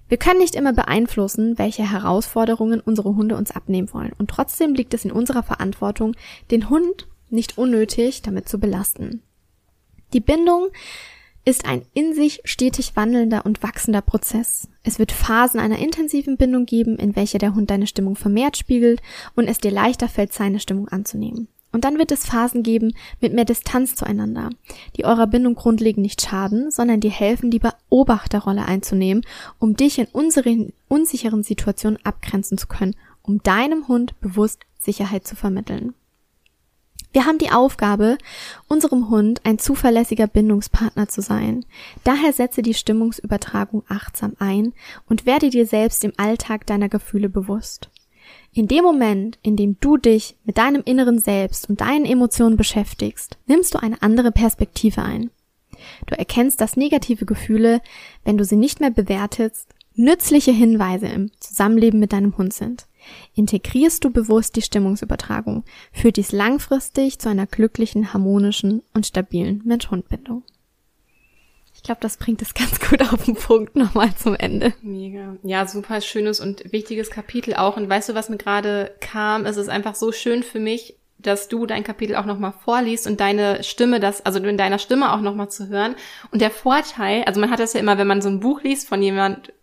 [0.09, 4.13] Wir können nicht immer beeinflussen, welche Herausforderungen unsere Hunde uns abnehmen wollen.
[4.17, 6.15] Und trotzdem liegt es in unserer Verantwortung,
[6.49, 9.21] den Hund nicht unnötig damit zu belasten.
[10.13, 10.69] Die Bindung
[11.49, 14.67] ist ein in sich stetig wandelnder und wachsender Prozess.
[14.83, 19.01] Es wird Phasen einer intensiven Bindung geben, in welcher der Hund deine Stimmung vermehrt spiegelt
[19.35, 21.47] und es dir leichter fällt, seine Stimmung anzunehmen.
[21.71, 24.49] Und dann wird es Phasen geben mit mehr Distanz zueinander,
[24.95, 29.23] die eurer Bindung grundlegend nicht schaden, sondern dir helfen, die Beobachterrolle einzunehmen,
[29.59, 35.35] um dich in unseren unsicheren Situationen abgrenzen zu können, um deinem Hund bewusst Sicherheit zu
[35.35, 35.93] vermitteln.
[37.11, 38.17] Wir haben die Aufgabe,
[38.67, 41.65] unserem Hund ein zuverlässiger Bindungspartner zu sein.
[42.03, 44.73] Daher setze die Stimmungsübertragung achtsam ein
[45.07, 47.89] und werde dir selbst im Alltag deiner Gefühle bewusst.
[48.53, 53.37] In dem Moment, in dem du dich mit deinem inneren Selbst und deinen Emotionen beschäftigst,
[53.47, 55.31] nimmst du eine andere Perspektive ein.
[56.05, 57.81] Du erkennst, dass negative Gefühle,
[58.23, 62.87] wenn du sie nicht mehr bewertest, nützliche Hinweise im Zusammenleben mit deinem Hund sind.
[63.35, 70.43] Integrierst du bewusst die Stimmungsübertragung, führt dies langfristig zu einer glücklichen, harmonischen und stabilen Mensch-Hund-Bindung.
[71.79, 74.73] Ich glaube, das bringt es ganz gut auf den Punkt nochmal zum Ende.
[74.81, 75.37] Mega.
[75.43, 77.77] Ja, super schönes und wichtiges Kapitel auch.
[77.77, 79.45] Und weißt du, was mir gerade kam?
[79.45, 83.21] Es ist einfach so schön für mich, dass du dein Kapitel auch nochmal vorliest und
[83.21, 85.95] deine Stimme, das, also in deiner Stimme auch nochmal zu hören.
[86.31, 88.87] Und der Vorteil, also man hat das ja immer, wenn man so ein Buch liest
[88.87, 89.53] von jemand,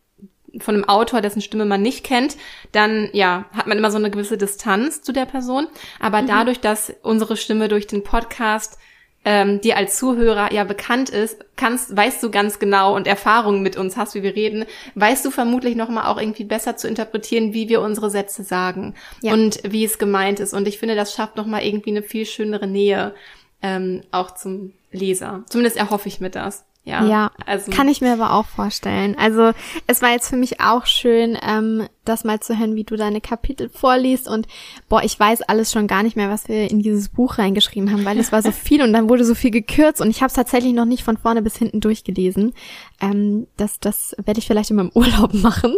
[0.61, 2.37] von einem Autor, dessen Stimme man nicht kennt,
[2.73, 5.67] dann ja, hat man immer so eine gewisse Distanz zu der Person.
[6.01, 6.27] Aber mhm.
[6.27, 8.79] dadurch, dass unsere Stimme durch den Podcast
[9.27, 13.77] ähm, dir als Zuhörer ja bekannt ist, kannst, weißt du ganz genau und Erfahrungen mit
[13.77, 17.69] uns hast, wie wir reden, weißt du vermutlich nochmal auch irgendwie besser zu interpretieren, wie
[17.69, 19.33] wir unsere Sätze sagen ja.
[19.33, 20.55] und wie es gemeint ist.
[20.55, 23.15] Und ich finde, das schafft nochmal irgendwie eine viel schönere Nähe
[23.63, 25.43] ähm, auch zum Leser.
[25.51, 26.65] Zumindest erhoffe ich mir das.
[26.87, 27.73] Ja, ja also.
[27.73, 29.17] kann ich mir aber auch vorstellen.
[29.19, 29.51] Also
[29.89, 33.21] es war jetzt für mich auch schön, ähm, das mal zu hören, wie du deine
[33.21, 34.47] Kapitel vorliest und
[34.89, 38.05] boah, ich weiß alles schon gar nicht mehr, was wir in dieses Buch reingeschrieben haben,
[38.05, 40.35] weil es war so viel und dann wurde so viel gekürzt und ich habe es
[40.35, 42.55] tatsächlich noch nicht von vorne bis hinten durchgelesen.
[43.01, 45.75] Ähm, das das werde ich vielleicht in meinem Urlaub machen.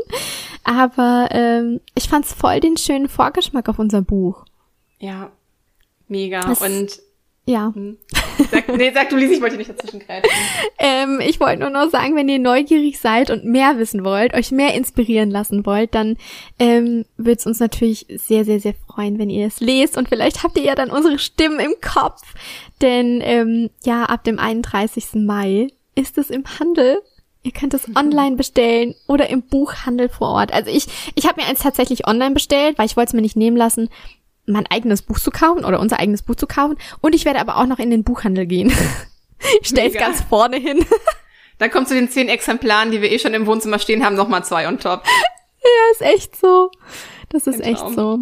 [0.63, 4.45] Aber ähm, ich fand es voll den schönen Vorgeschmack auf unser Buch.
[4.99, 5.31] Ja,
[6.07, 6.43] mega.
[6.43, 7.01] Das, und
[7.49, 7.72] ja.
[7.74, 7.96] Hm.
[8.51, 10.28] Sag, nee, sag du, Lies, ich wollte nicht dazwischen greifen.
[10.78, 14.51] ähm, ich wollte nur noch sagen, wenn ihr neugierig seid und mehr wissen wollt, euch
[14.51, 16.18] mehr inspirieren lassen wollt, dann
[16.59, 19.96] ähm, würde es uns natürlich sehr, sehr, sehr freuen, wenn ihr es lest.
[19.96, 22.22] Und vielleicht habt ihr ja dann unsere Stimmen im Kopf.
[22.82, 25.14] Denn ähm, ja, ab dem 31.
[25.14, 27.01] Mai ist es im Handel.
[27.44, 30.53] Ihr könnt es online bestellen oder im Buchhandel vor Ort.
[30.53, 33.36] Also ich, ich habe mir eins tatsächlich online bestellt, weil ich wollte es mir nicht
[33.36, 33.88] nehmen lassen,
[34.49, 36.76] mein eigenes Buch zu kaufen oder unser eigenes Buch zu kaufen.
[37.01, 38.72] Und ich werde aber auch noch in den Buchhandel gehen.
[39.61, 40.84] ich stelle es ganz vorne hin.
[41.59, 44.44] Dann kommt zu den zehn Exemplaren, die wir eh schon im Wohnzimmer stehen haben, nochmal
[44.44, 45.03] zwei on top.
[45.62, 46.70] Ja, ist echt so.
[47.30, 48.20] Das ist echt so.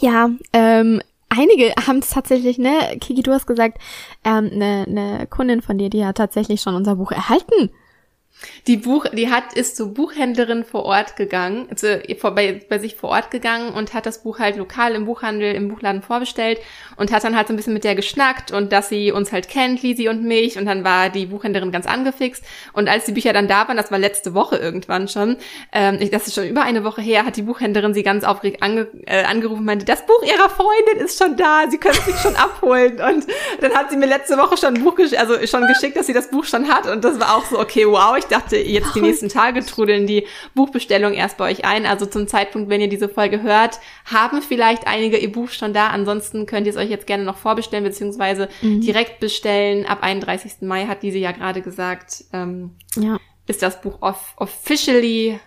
[0.00, 3.78] Ja, ähm, einige haben es tatsächlich, ne, Kiki, du hast gesagt,
[4.24, 7.70] ähm, eine ne Kundin von dir, die hat tatsächlich schon unser Buch erhalten.
[8.66, 11.86] Die Buch, die hat, ist zur Buchhändlerin vor Ort gegangen, also
[12.34, 15.68] bei, bei sich vor Ort gegangen und hat das Buch halt lokal im Buchhandel, im
[15.68, 16.60] Buchladen vorbestellt
[16.96, 19.48] und hat dann halt so ein bisschen mit der geschnackt und dass sie uns halt
[19.48, 22.44] kennt, Lisi und mich und dann war die Buchhändlerin ganz angefixt.
[22.72, 25.36] Und als die Bücher dann da waren, das war letzte Woche irgendwann schon,
[25.72, 28.88] ähm, das ist schon über eine Woche her, hat die Buchhändlerin sie ganz aufgeregt ange,
[29.06, 32.16] äh, angerufen und meinte, das Buch ihrer Freundin ist schon da, sie können es sich
[32.16, 33.00] schon abholen.
[33.00, 33.26] Und
[33.60, 36.30] dann hat sie mir letzte Woche schon ein Buch, also schon geschickt, dass sie das
[36.30, 36.86] Buch schon hat.
[36.86, 40.26] Und das war auch so, okay, wow, ich dachte, jetzt die nächsten Tage trudeln die
[40.54, 41.86] Buchbestellungen erst bei euch ein.
[41.86, 45.88] Also zum Zeitpunkt, wenn ihr diese Folge hört, haben vielleicht einige ihr Buch schon da.
[45.88, 48.80] Ansonsten könnt ihr es euch jetzt gerne noch vorbestellen, beziehungsweise mhm.
[48.80, 49.86] direkt bestellen.
[49.86, 50.62] Ab 31.
[50.62, 53.18] Mai hat diese ja gerade gesagt, ähm, ja.
[53.46, 55.38] ist das Buch off officially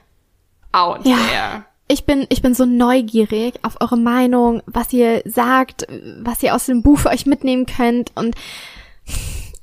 [0.72, 1.18] out ja.
[1.18, 1.66] there.
[1.90, 5.88] Ich bin, ich bin so neugierig auf eure Meinung, was ihr sagt,
[6.20, 8.36] was ihr aus dem Buch für euch mitnehmen könnt und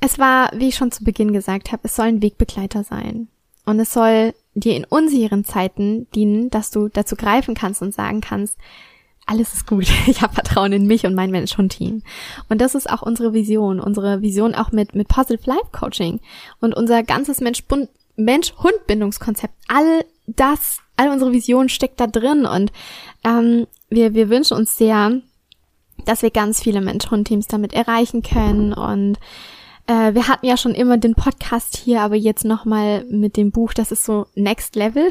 [0.04, 3.28] es war, wie ich schon zu Beginn gesagt habe, es soll ein Wegbegleiter sein.
[3.64, 8.20] Und es soll dir in unsicheren Zeiten dienen, dass du dazu greifen kannst und sagen
[8.20, 8.58] kannst,
[9.26, 9.86] alles ist gut.
[10.06, 12.02] Ich habe Vertrauen in mich und mein Mensch-Hund-Team.
[12.50, 13.80] Und das ist auch unsere Vision.
[13.80, 16.20] Unsere Vision auch mit, mit Positive Life Coaching.
[16.60, 19.54] Und unser ganzes Mensch-Hund-Bindungskonzept.
[19.68, 22.44] All das, all unsere Vision steckt da drin.
[22.44, 22.72] Und
[23.24, 25.22] ähm, wir, wir wünschen uns sehr,
[26.04, 29.18] dass wir ganz viele Mensch-Hund-Teams damit erreichen können und
[29.86, 33.74] äh, wir hatten ja schon immer den Podcast hier, aber jetzt nochmal mit dem Buch,
[33.74, 35.10] das ist so Next Level.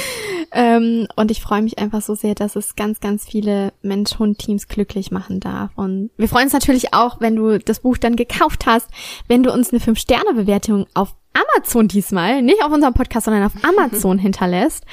[0.52, 5.10] ähm, und ich freue mich einfach so sehr, dass es ganz, ganz viele Mensch-Hund-Teams glücklich
[5.10, 5.70] machen darf.
[5.74, 8.88] Und wir freuen uns natürlich auch, wenn du das Buch dann gekauft hast,
[9.26, 14.18] wenn du uns eine 5-Sterne-Bewertung auf Amazon diesmal, nicht auf unserem Podcast, sondern auf Amazon
[14.20, 14.84] hinterlässt.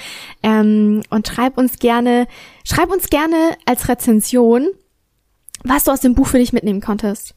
[0.42, 2.28] Ähm, und schreib uns gerne,
[2.64, 4.70] schreib uns gerne als Rezension,
[5.64, 7.36] was du aus dem Buch für dich mitnehmen konntest.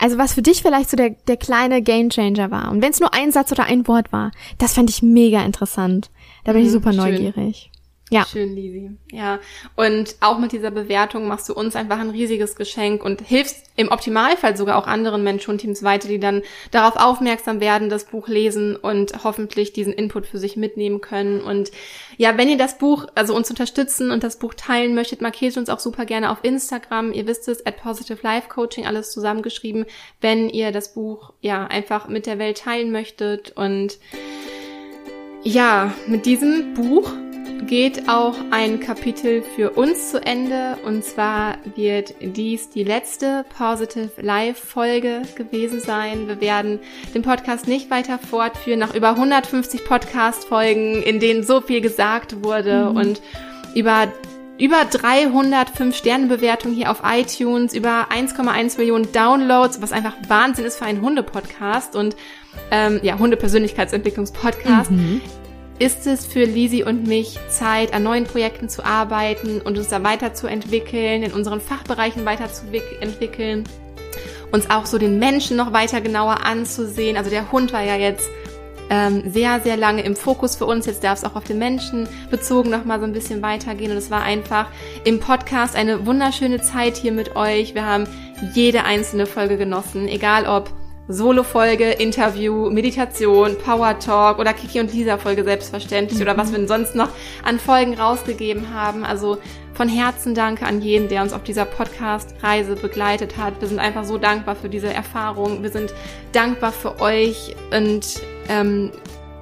[0.00, 2.70] Also was für dich vielleicht so der, der kleine Gamechanger war.
[2.70, 6.10] Und wenn es nur ein Satz oder ein Wort war, das fand ich mega interessant.
[6.44, 7.02] Da bin mhm, ich super schön.
[7.02, 7.70] neugierig.
[8.12, 8.26] Ja.
[8.26, 8.90] Schön, Lisi.
[9.12, 9.38] Ja.
[9.76, 13.88] Und auch mit dieser Bewertung machst du uns einfach ein riesiges Geschenk und hilfst im
[13.88, 16.42] Optimalfall sogar auch anderen Menschen und Teams weiter, die dann
[16.72, 21.40] darauf aufmerksam werden, das Buch lesen und hoffentlich diesen Input für sich mitnehmen können.
[21.40, 21.70] Und
[22.16, 25.68] ja, wenn ihr das Buch, also uns unterstützen und das Buch teilen möchtet, markiert uns
[25.68, 27.12] auch super gerne auf Instagram.
[27.12, 29.86] Ihr wisst es, at Positive Life Coaching, alles zusammengeschrieben,
[30.20, 33.52] wenn ihr das Buch ja einfach mit der Welt teilen möchtet.
[33.52, 33.98] Und
[35.44, 37.12] ja, mit diesem Buch
[37.66, 40.76] geht auch ein Kapitel für uns zu Ende.
[40.84, 46.28] Und zwar wird dies die letzte Positive Live Folge gewesen sein.
[46.28, 46.80] Wir werden
[47.14, 52.42] den Podcast nicht weiter fortführen nach über 150 Podcast Folgen, in denen so viel gesagt
[52.42, 52.96] wurde mhm.
[52.96, 53.22] und
[53.74, 54.08] über
[54.58, 60.76] über 305 Sterne Bewertungen hier auf iTunes, über 1,1 Millionen Downloads, was einfach Wahnsinn ist
[60.76, 62.14] für einen Hunde-Podcast und
[62.70, 64.90] ähm, ja, Hunde-Persönlichkeitsentwicklungs-Podcast.
[64.90, 65.22] Mhm
[65.80, 70.04] ist es für Lisi und mich Zeit, an neuen Projekten zu arbeiten und uns da
[70.04, 73.64] weiterzuentwickeln, in unseren Fachbereichen weiterzuentwickeln,
[74.52, 77.16] uns auch so den Menschen noch weiter genauer anzusehen.
[77.16, 78.28] Also der Hund war ja jetzt
[78.90, 80.84] ähm, sehr, sehr lange im Fokus für uns.
[80.84, 83.90] Jetzt darf es auch auf den Menschen bezogen noch mal so ein bisschen weitergehen.
[83.90, 84.66] Und es war einfach
[85.04, 87.74] im Podcast eine wunderschöne Zeit hier mit euch.
[87.74, 88.06] Wir haben
[88.52, 90.70] jede einzelne Folge genossen, egal ob
[91.12, 96.22] Solo-Folge, Interview, Meditation, Power Talk oder Kiki und Lisa-Folge selbstverständlich mhm.
[96.22, 97.08] oder was wir sonst noch
[97.44, 99.04] an Folgen rausgegeben haben.
[99.04, 99.38] Also
[99.74, 103.60] von Herzen danke an jeden, der uns auf dieser Podcast-Reise begleitet hat.
[103.60, 105.62] Wir sind einfach so dankbar für diese Erfahrung.
[105.62, 105.92] Wir sind
[106.32, 108.92] dankbar für euch und ähm,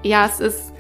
[0.03, 0.73] ja, es ist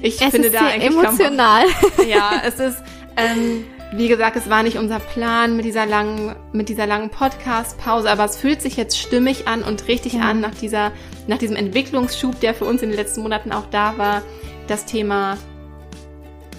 [0.00, 1.64] ich es finde da eigentlich emotional.
[2.06, 2.82] Ja, es ist
[3.16, 3.64] ähm,
[3.94, 8.24] wie gesagt, es war nicht unser Plan mit dieser langen, mit dieser langen Podcast-Pause, aber
[8.24, 10.22] es fühlt sich jetzt stimmig an und richtig ja.
[10.22, 10.92] an nach dieser,
[11.26, 14.22] nach diesem Entwicklungsschub, der für uns in den letzten Monaten auch da war.
[14.66, 15.36] Das Thema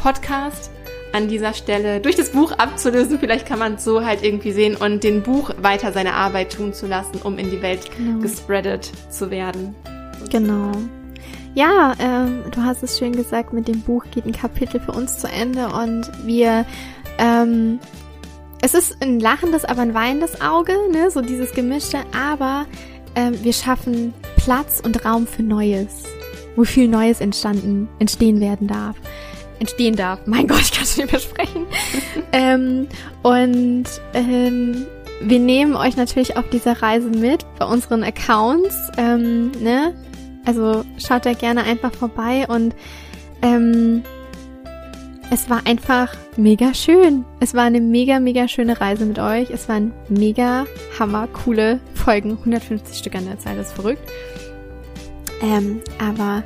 [0.01, 0.69] Podcast
[1.13, 3.19] an dieser Stelle durch das Buch abzulösen.
[3.19, 6.73] Vielleicht kann man es so halt irgendwie sehen und den Buch weiter seine Arbeit tun
[6.73, 8.19] zu lassen, um in die Welt genau.
[8.19, 9.75] gespreadet zu werden.
[10.29, 10.71] Genau.
[11.55, 15.19] Ja, ähm, du hast es schön gesagt, mit dem Buch geht ein Kapitel für uns
[15.19, 16.65] zu Ende und wir
[17.17, 17.79] ähm,
[18.61, 21.11] es ist ein lachendes, aber ein weinendes Auge, ne?
[21.11, 22.65] so dieses Gemischte, aber
[23.15, 26.03] ähm, wir schaffen Platz und Raum für Neues,
[26.55, 28.95] wo viel Neues entstanden, entstehen werden darf.
[29.59, 30.19] Entstehen darf.
[30.25, 31.65] Mein Gott, ich kann schon nicht mehr sprechen.
[32.31, 32.87] ähm,
[33.21, 34.85] und ähm,
[35.21, 38.75] wir nehmen euch natürlich auf dieser Reise mit bei unseren Accounts.
[38.97, 39.93] Ähm, ne?
[40.45, 42.75] Also schaut da gerne einfach vorbei und
[43.41, 44.03] ähm,
[45.31, 47.25] es war einfach mega schön.
[47.39, 49.49] Es war eine mega, mega schöne Reise mit euch.
[49.49, 50.65] Es waren mega
[50.99, 52.31] hammer coole Folgen.
[52.31, 54.07] 150 Stück an der Zeit, das ist verrückt.
[55.41, 56.43] Ähm, aber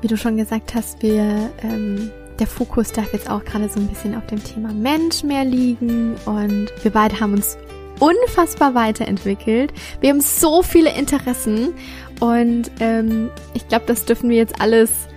[0.00, 3.88] wie du schon gesagt hast, wir, ähm, der Fokus darf jetzt auch gerade so ein
[3.88, 7.56] bisschen auf dem Thema Mensch mehr liegen und wir beide haben uns
[8.00, 9.72] unfassbar weiterentwickelt.
[10.00, 11.74] Wir haben so viele Interessen
[12.20, 15.08] und ähm, ich glaube, das dürfen wir jetzt alles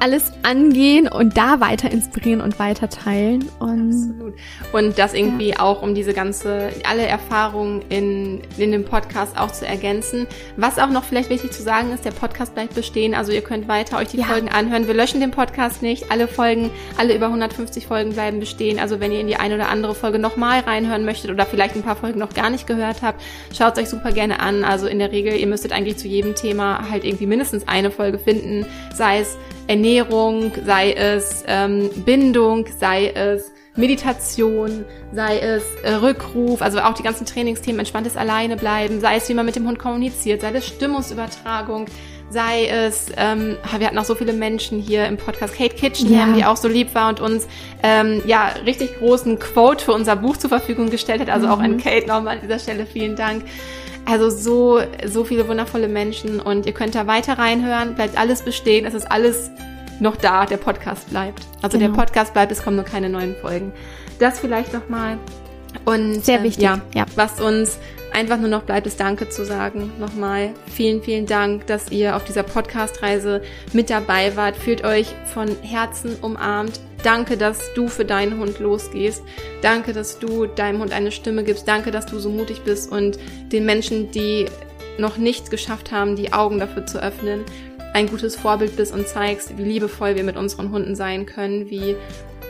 [0.00, 3.48] alles angehen und da weiter inspirieren und weiter teilen.
[3.58, 4.34] Und, Absolut.
[4.72, 5.60] Und das irgendwie ja.
[5.60, 10.26] auch, um diese ganze, alle Erfahrungen in, in dem Podcast auch zu ergänzen.
[10.56, 13.14] Was auch noch vielleicht wichtig zu sagen ist, der Podcast bleibt bestehen.
[13.14, 14.26] Also ihr könnt weiter euch die ja.
[14.26, 14.86] Folgen anhören.
[14.86, 16.10] Wir löschen den Podcast nicht.
[16.10, 18.78] Alle Folgen, alle über 150 Folgen bleiben bestehen.
[18.78, 21.82] Also wenn ihr in die eine oder andere Folge nochmal reinhören möchtet oder vielleicht ein
[21.82, 23.20] paar Folgen noch gar nicht gehört habt,
[23.56, 24.64] schaut es euch super gerne an.
[24.64, 28.18] Also in der Regel, ihr müsstet eigentlich zu jedem Thema halt irgendwie mindestens eine Folge
[28.18, 28.66] finden.
[28.94, 29.36] Sei es
[29.68, 37.04] Ernährung, sei es ähm, Bindung, sei es Meditation, sei es äh, Rückruf, also auch die
[37.04, 40.66] ganzen Trainingsthemen, entspanntes Alleine bleiben, sei es, wie man mit dem Hund kommuniziert, sei es
[40.66, 41.86] Stimmungsübertragung,
[42.30, 46.26] sei es, ähm, wir hatten auch so viele Menschen hier im Podcast, Kate Kitchen, ja.
[46.32, 47.46] die auch so lieb war und uns
[47.82, 51.30] ähm, ja richtig großen Quote für unser Buch zur Verfügung gestellt hat.
[51.30, 51.52] Also mhm.
[51.52, 53.44] auch an Kate nochmal an dieser Stelle vielen Dank.
[54.08, 58.86] Also so, so viele wundervolle Menschen und ihr könnt da weiter reinhören, bleibt alles bestehen,
[58.86, 59.50] es ist alles
[60.00, 61.42] noch da, der Podcast bleibt.
[61.60, 61.90] Also genau.
[61.90, 63.70] der Podcast bleibt, es kommen nur keine neuen Folgen.
[64.18, 65.18] Das vielleicht nochmal.
[65.84, 66.64] Und sehr äh, wichtig.
[66.64, 67.78] Äh, ja, ja, was uns
[68.12, 69.92] einfach nur noch bleibt, ist Danke zu sagen.
[69.98, 73.42] Nochmal vielen, vielen Dank, dass ihr auf dieser Podcast-Reise
[73.72, 74.56] mit dabei wart.
[74.56, 76.80] Fühlt euch von Herzen umarmt.
[77.04, 79.22] Danke, dass du für deinen Hund losgehst.
[79.62, 81.68] Danke, dass du deinem Hund eine Stimme gibst.
[81.68, 83.18] Danke, dass du so mutig bist und
[83.52, 84.46] den Menschen, die
[84.98, 87.44] noch nichts geschafft haben, die Augen dafür zu öffnen.
[87.94, 91.96] ein gutes Vorbild bist und zeigst, wie liebevoll wir mit unseren Hunden sein können, wie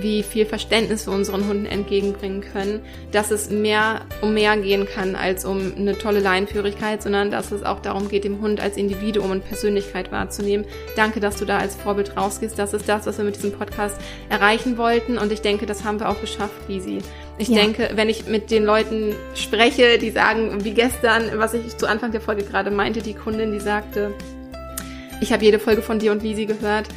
[0.01, 2.81] wie viel Verständnis wir unseren Hunden entgegenbringen können,
[3.13, 7.63] dass es mehr um mehr gehen kann als um eine tolle Leinführigkeit, sondern dass es
[7.63, 10.67] auch darum geht, den Hund als Individuum und Persönlichkeit wahrzunehmen.
[10.97, 12.59] Danke, dass du da als Vorbild rausgehst.
[12.59, 13.97] Das ist das, was wir mit diesem Podcast
[14.29, 16.99] erreichen wollten und ich denke, das haben wir auch geschafft, Lisi.
[17.39, 17.57] Ich ja.
[17.57, 22.11] denke, wenn ich mit den Leuten spreche, die sagen, wie gestern, was ich zu Anfang
[22.11, 24.13] der Folge gerade meinte, die Kundin, die sagte,
[25.21, 26.89] ich habe jede Folge von dir und Lisi gehört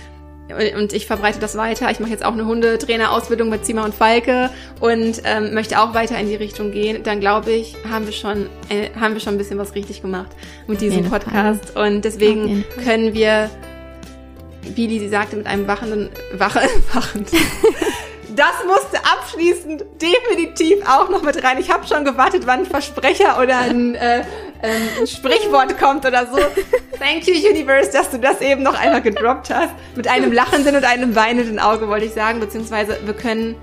[0.54, 1.90] und ich verbreite das weiter.
[1.92, 4.50] Ich mache jetzt auch eine Hundetrainerausbildung mit Zima und Falke
[4.80, 7.04] und ähm, möchte auch weiter in die Richtung gehen.
[7.04, 10.32] Dann glaube ich, haben wir schon äh, haben wir schon ein bisschen was richtig gemacht
[10.68, 13.50] mit diesem Podcast und deswegen können wir,
[14.76, 16.62] wie die sie sagte, mit einem wachenden wache,
[16.94, 17.30] wachend.
[18.36, 21.58] das musste abschließend definitiv auch noch mit rein.
[21.60, 24.24] Ich habe schon gewartet, wann ein Versprecher oder ein äh,
[24.64, 26.38] ähm, ein Sprichwort kommt oder so.
[27.00, 29.74] Thank you, Universe, dass du das eben noch einmal gedroppt hast.
[29.96, 32.40] Mit einem lachenden und einem weinenden Auge, wollte ich sagen.
[32.40, 33.56] Beziehungsweise wir können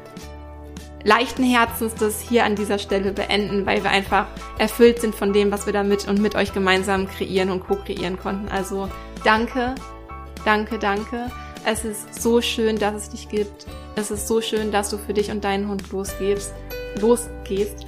[1.04, 4.26] leichten Herzens das hier an dieser Stelle beenden, weil wir einfach
[4.58, 8.48] erfüllt sind von dem, was wir damit und mit euch gemeinsam kreieren und co-kreieren konnten.
[8.48, 8.88] Also
[9.24, 9.74] danke,
[10.44, 11.30] danke, danke.
[11.64, 13.66] Es ist so schön, dass es dich gibt.
[13.96, 16.52] Es ist so schön, dass du für dich und deinen Hund losgehst,
[17.00, 17.86] losgehst.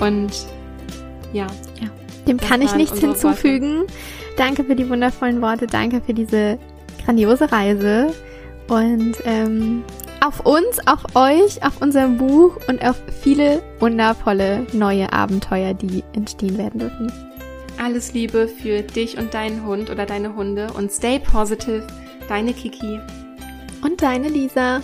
[0.00, 0.30] Und
[1.32, 1.46] ja.
[1.80, 1.99] ja.
[2.30, 3.80] Dem kann ich nichts hinzufügen.
[3.80, 3.92] Worte.
[4.36, 5.66] Danke für die wundervollen Worte.
[5.66, 6.58] Danke für diese
[7.04, 8.14] grandiose Reise.
[8.68, 9.82] Und ähm,
[10.20, 16.56] auf uns, auf euch, auf unserem Buch und auf viele wundervolle neue Abenteuer, die entstehen
[16.56, 17.12] werden dürfen.
[17.82, 21.84] Alles Liebe für dich und deinen Hund oder deine Hunde und stay positive.
[22.28, 23.00] Deine Kiki.
[23.82, 24.82] Und deine Lisa.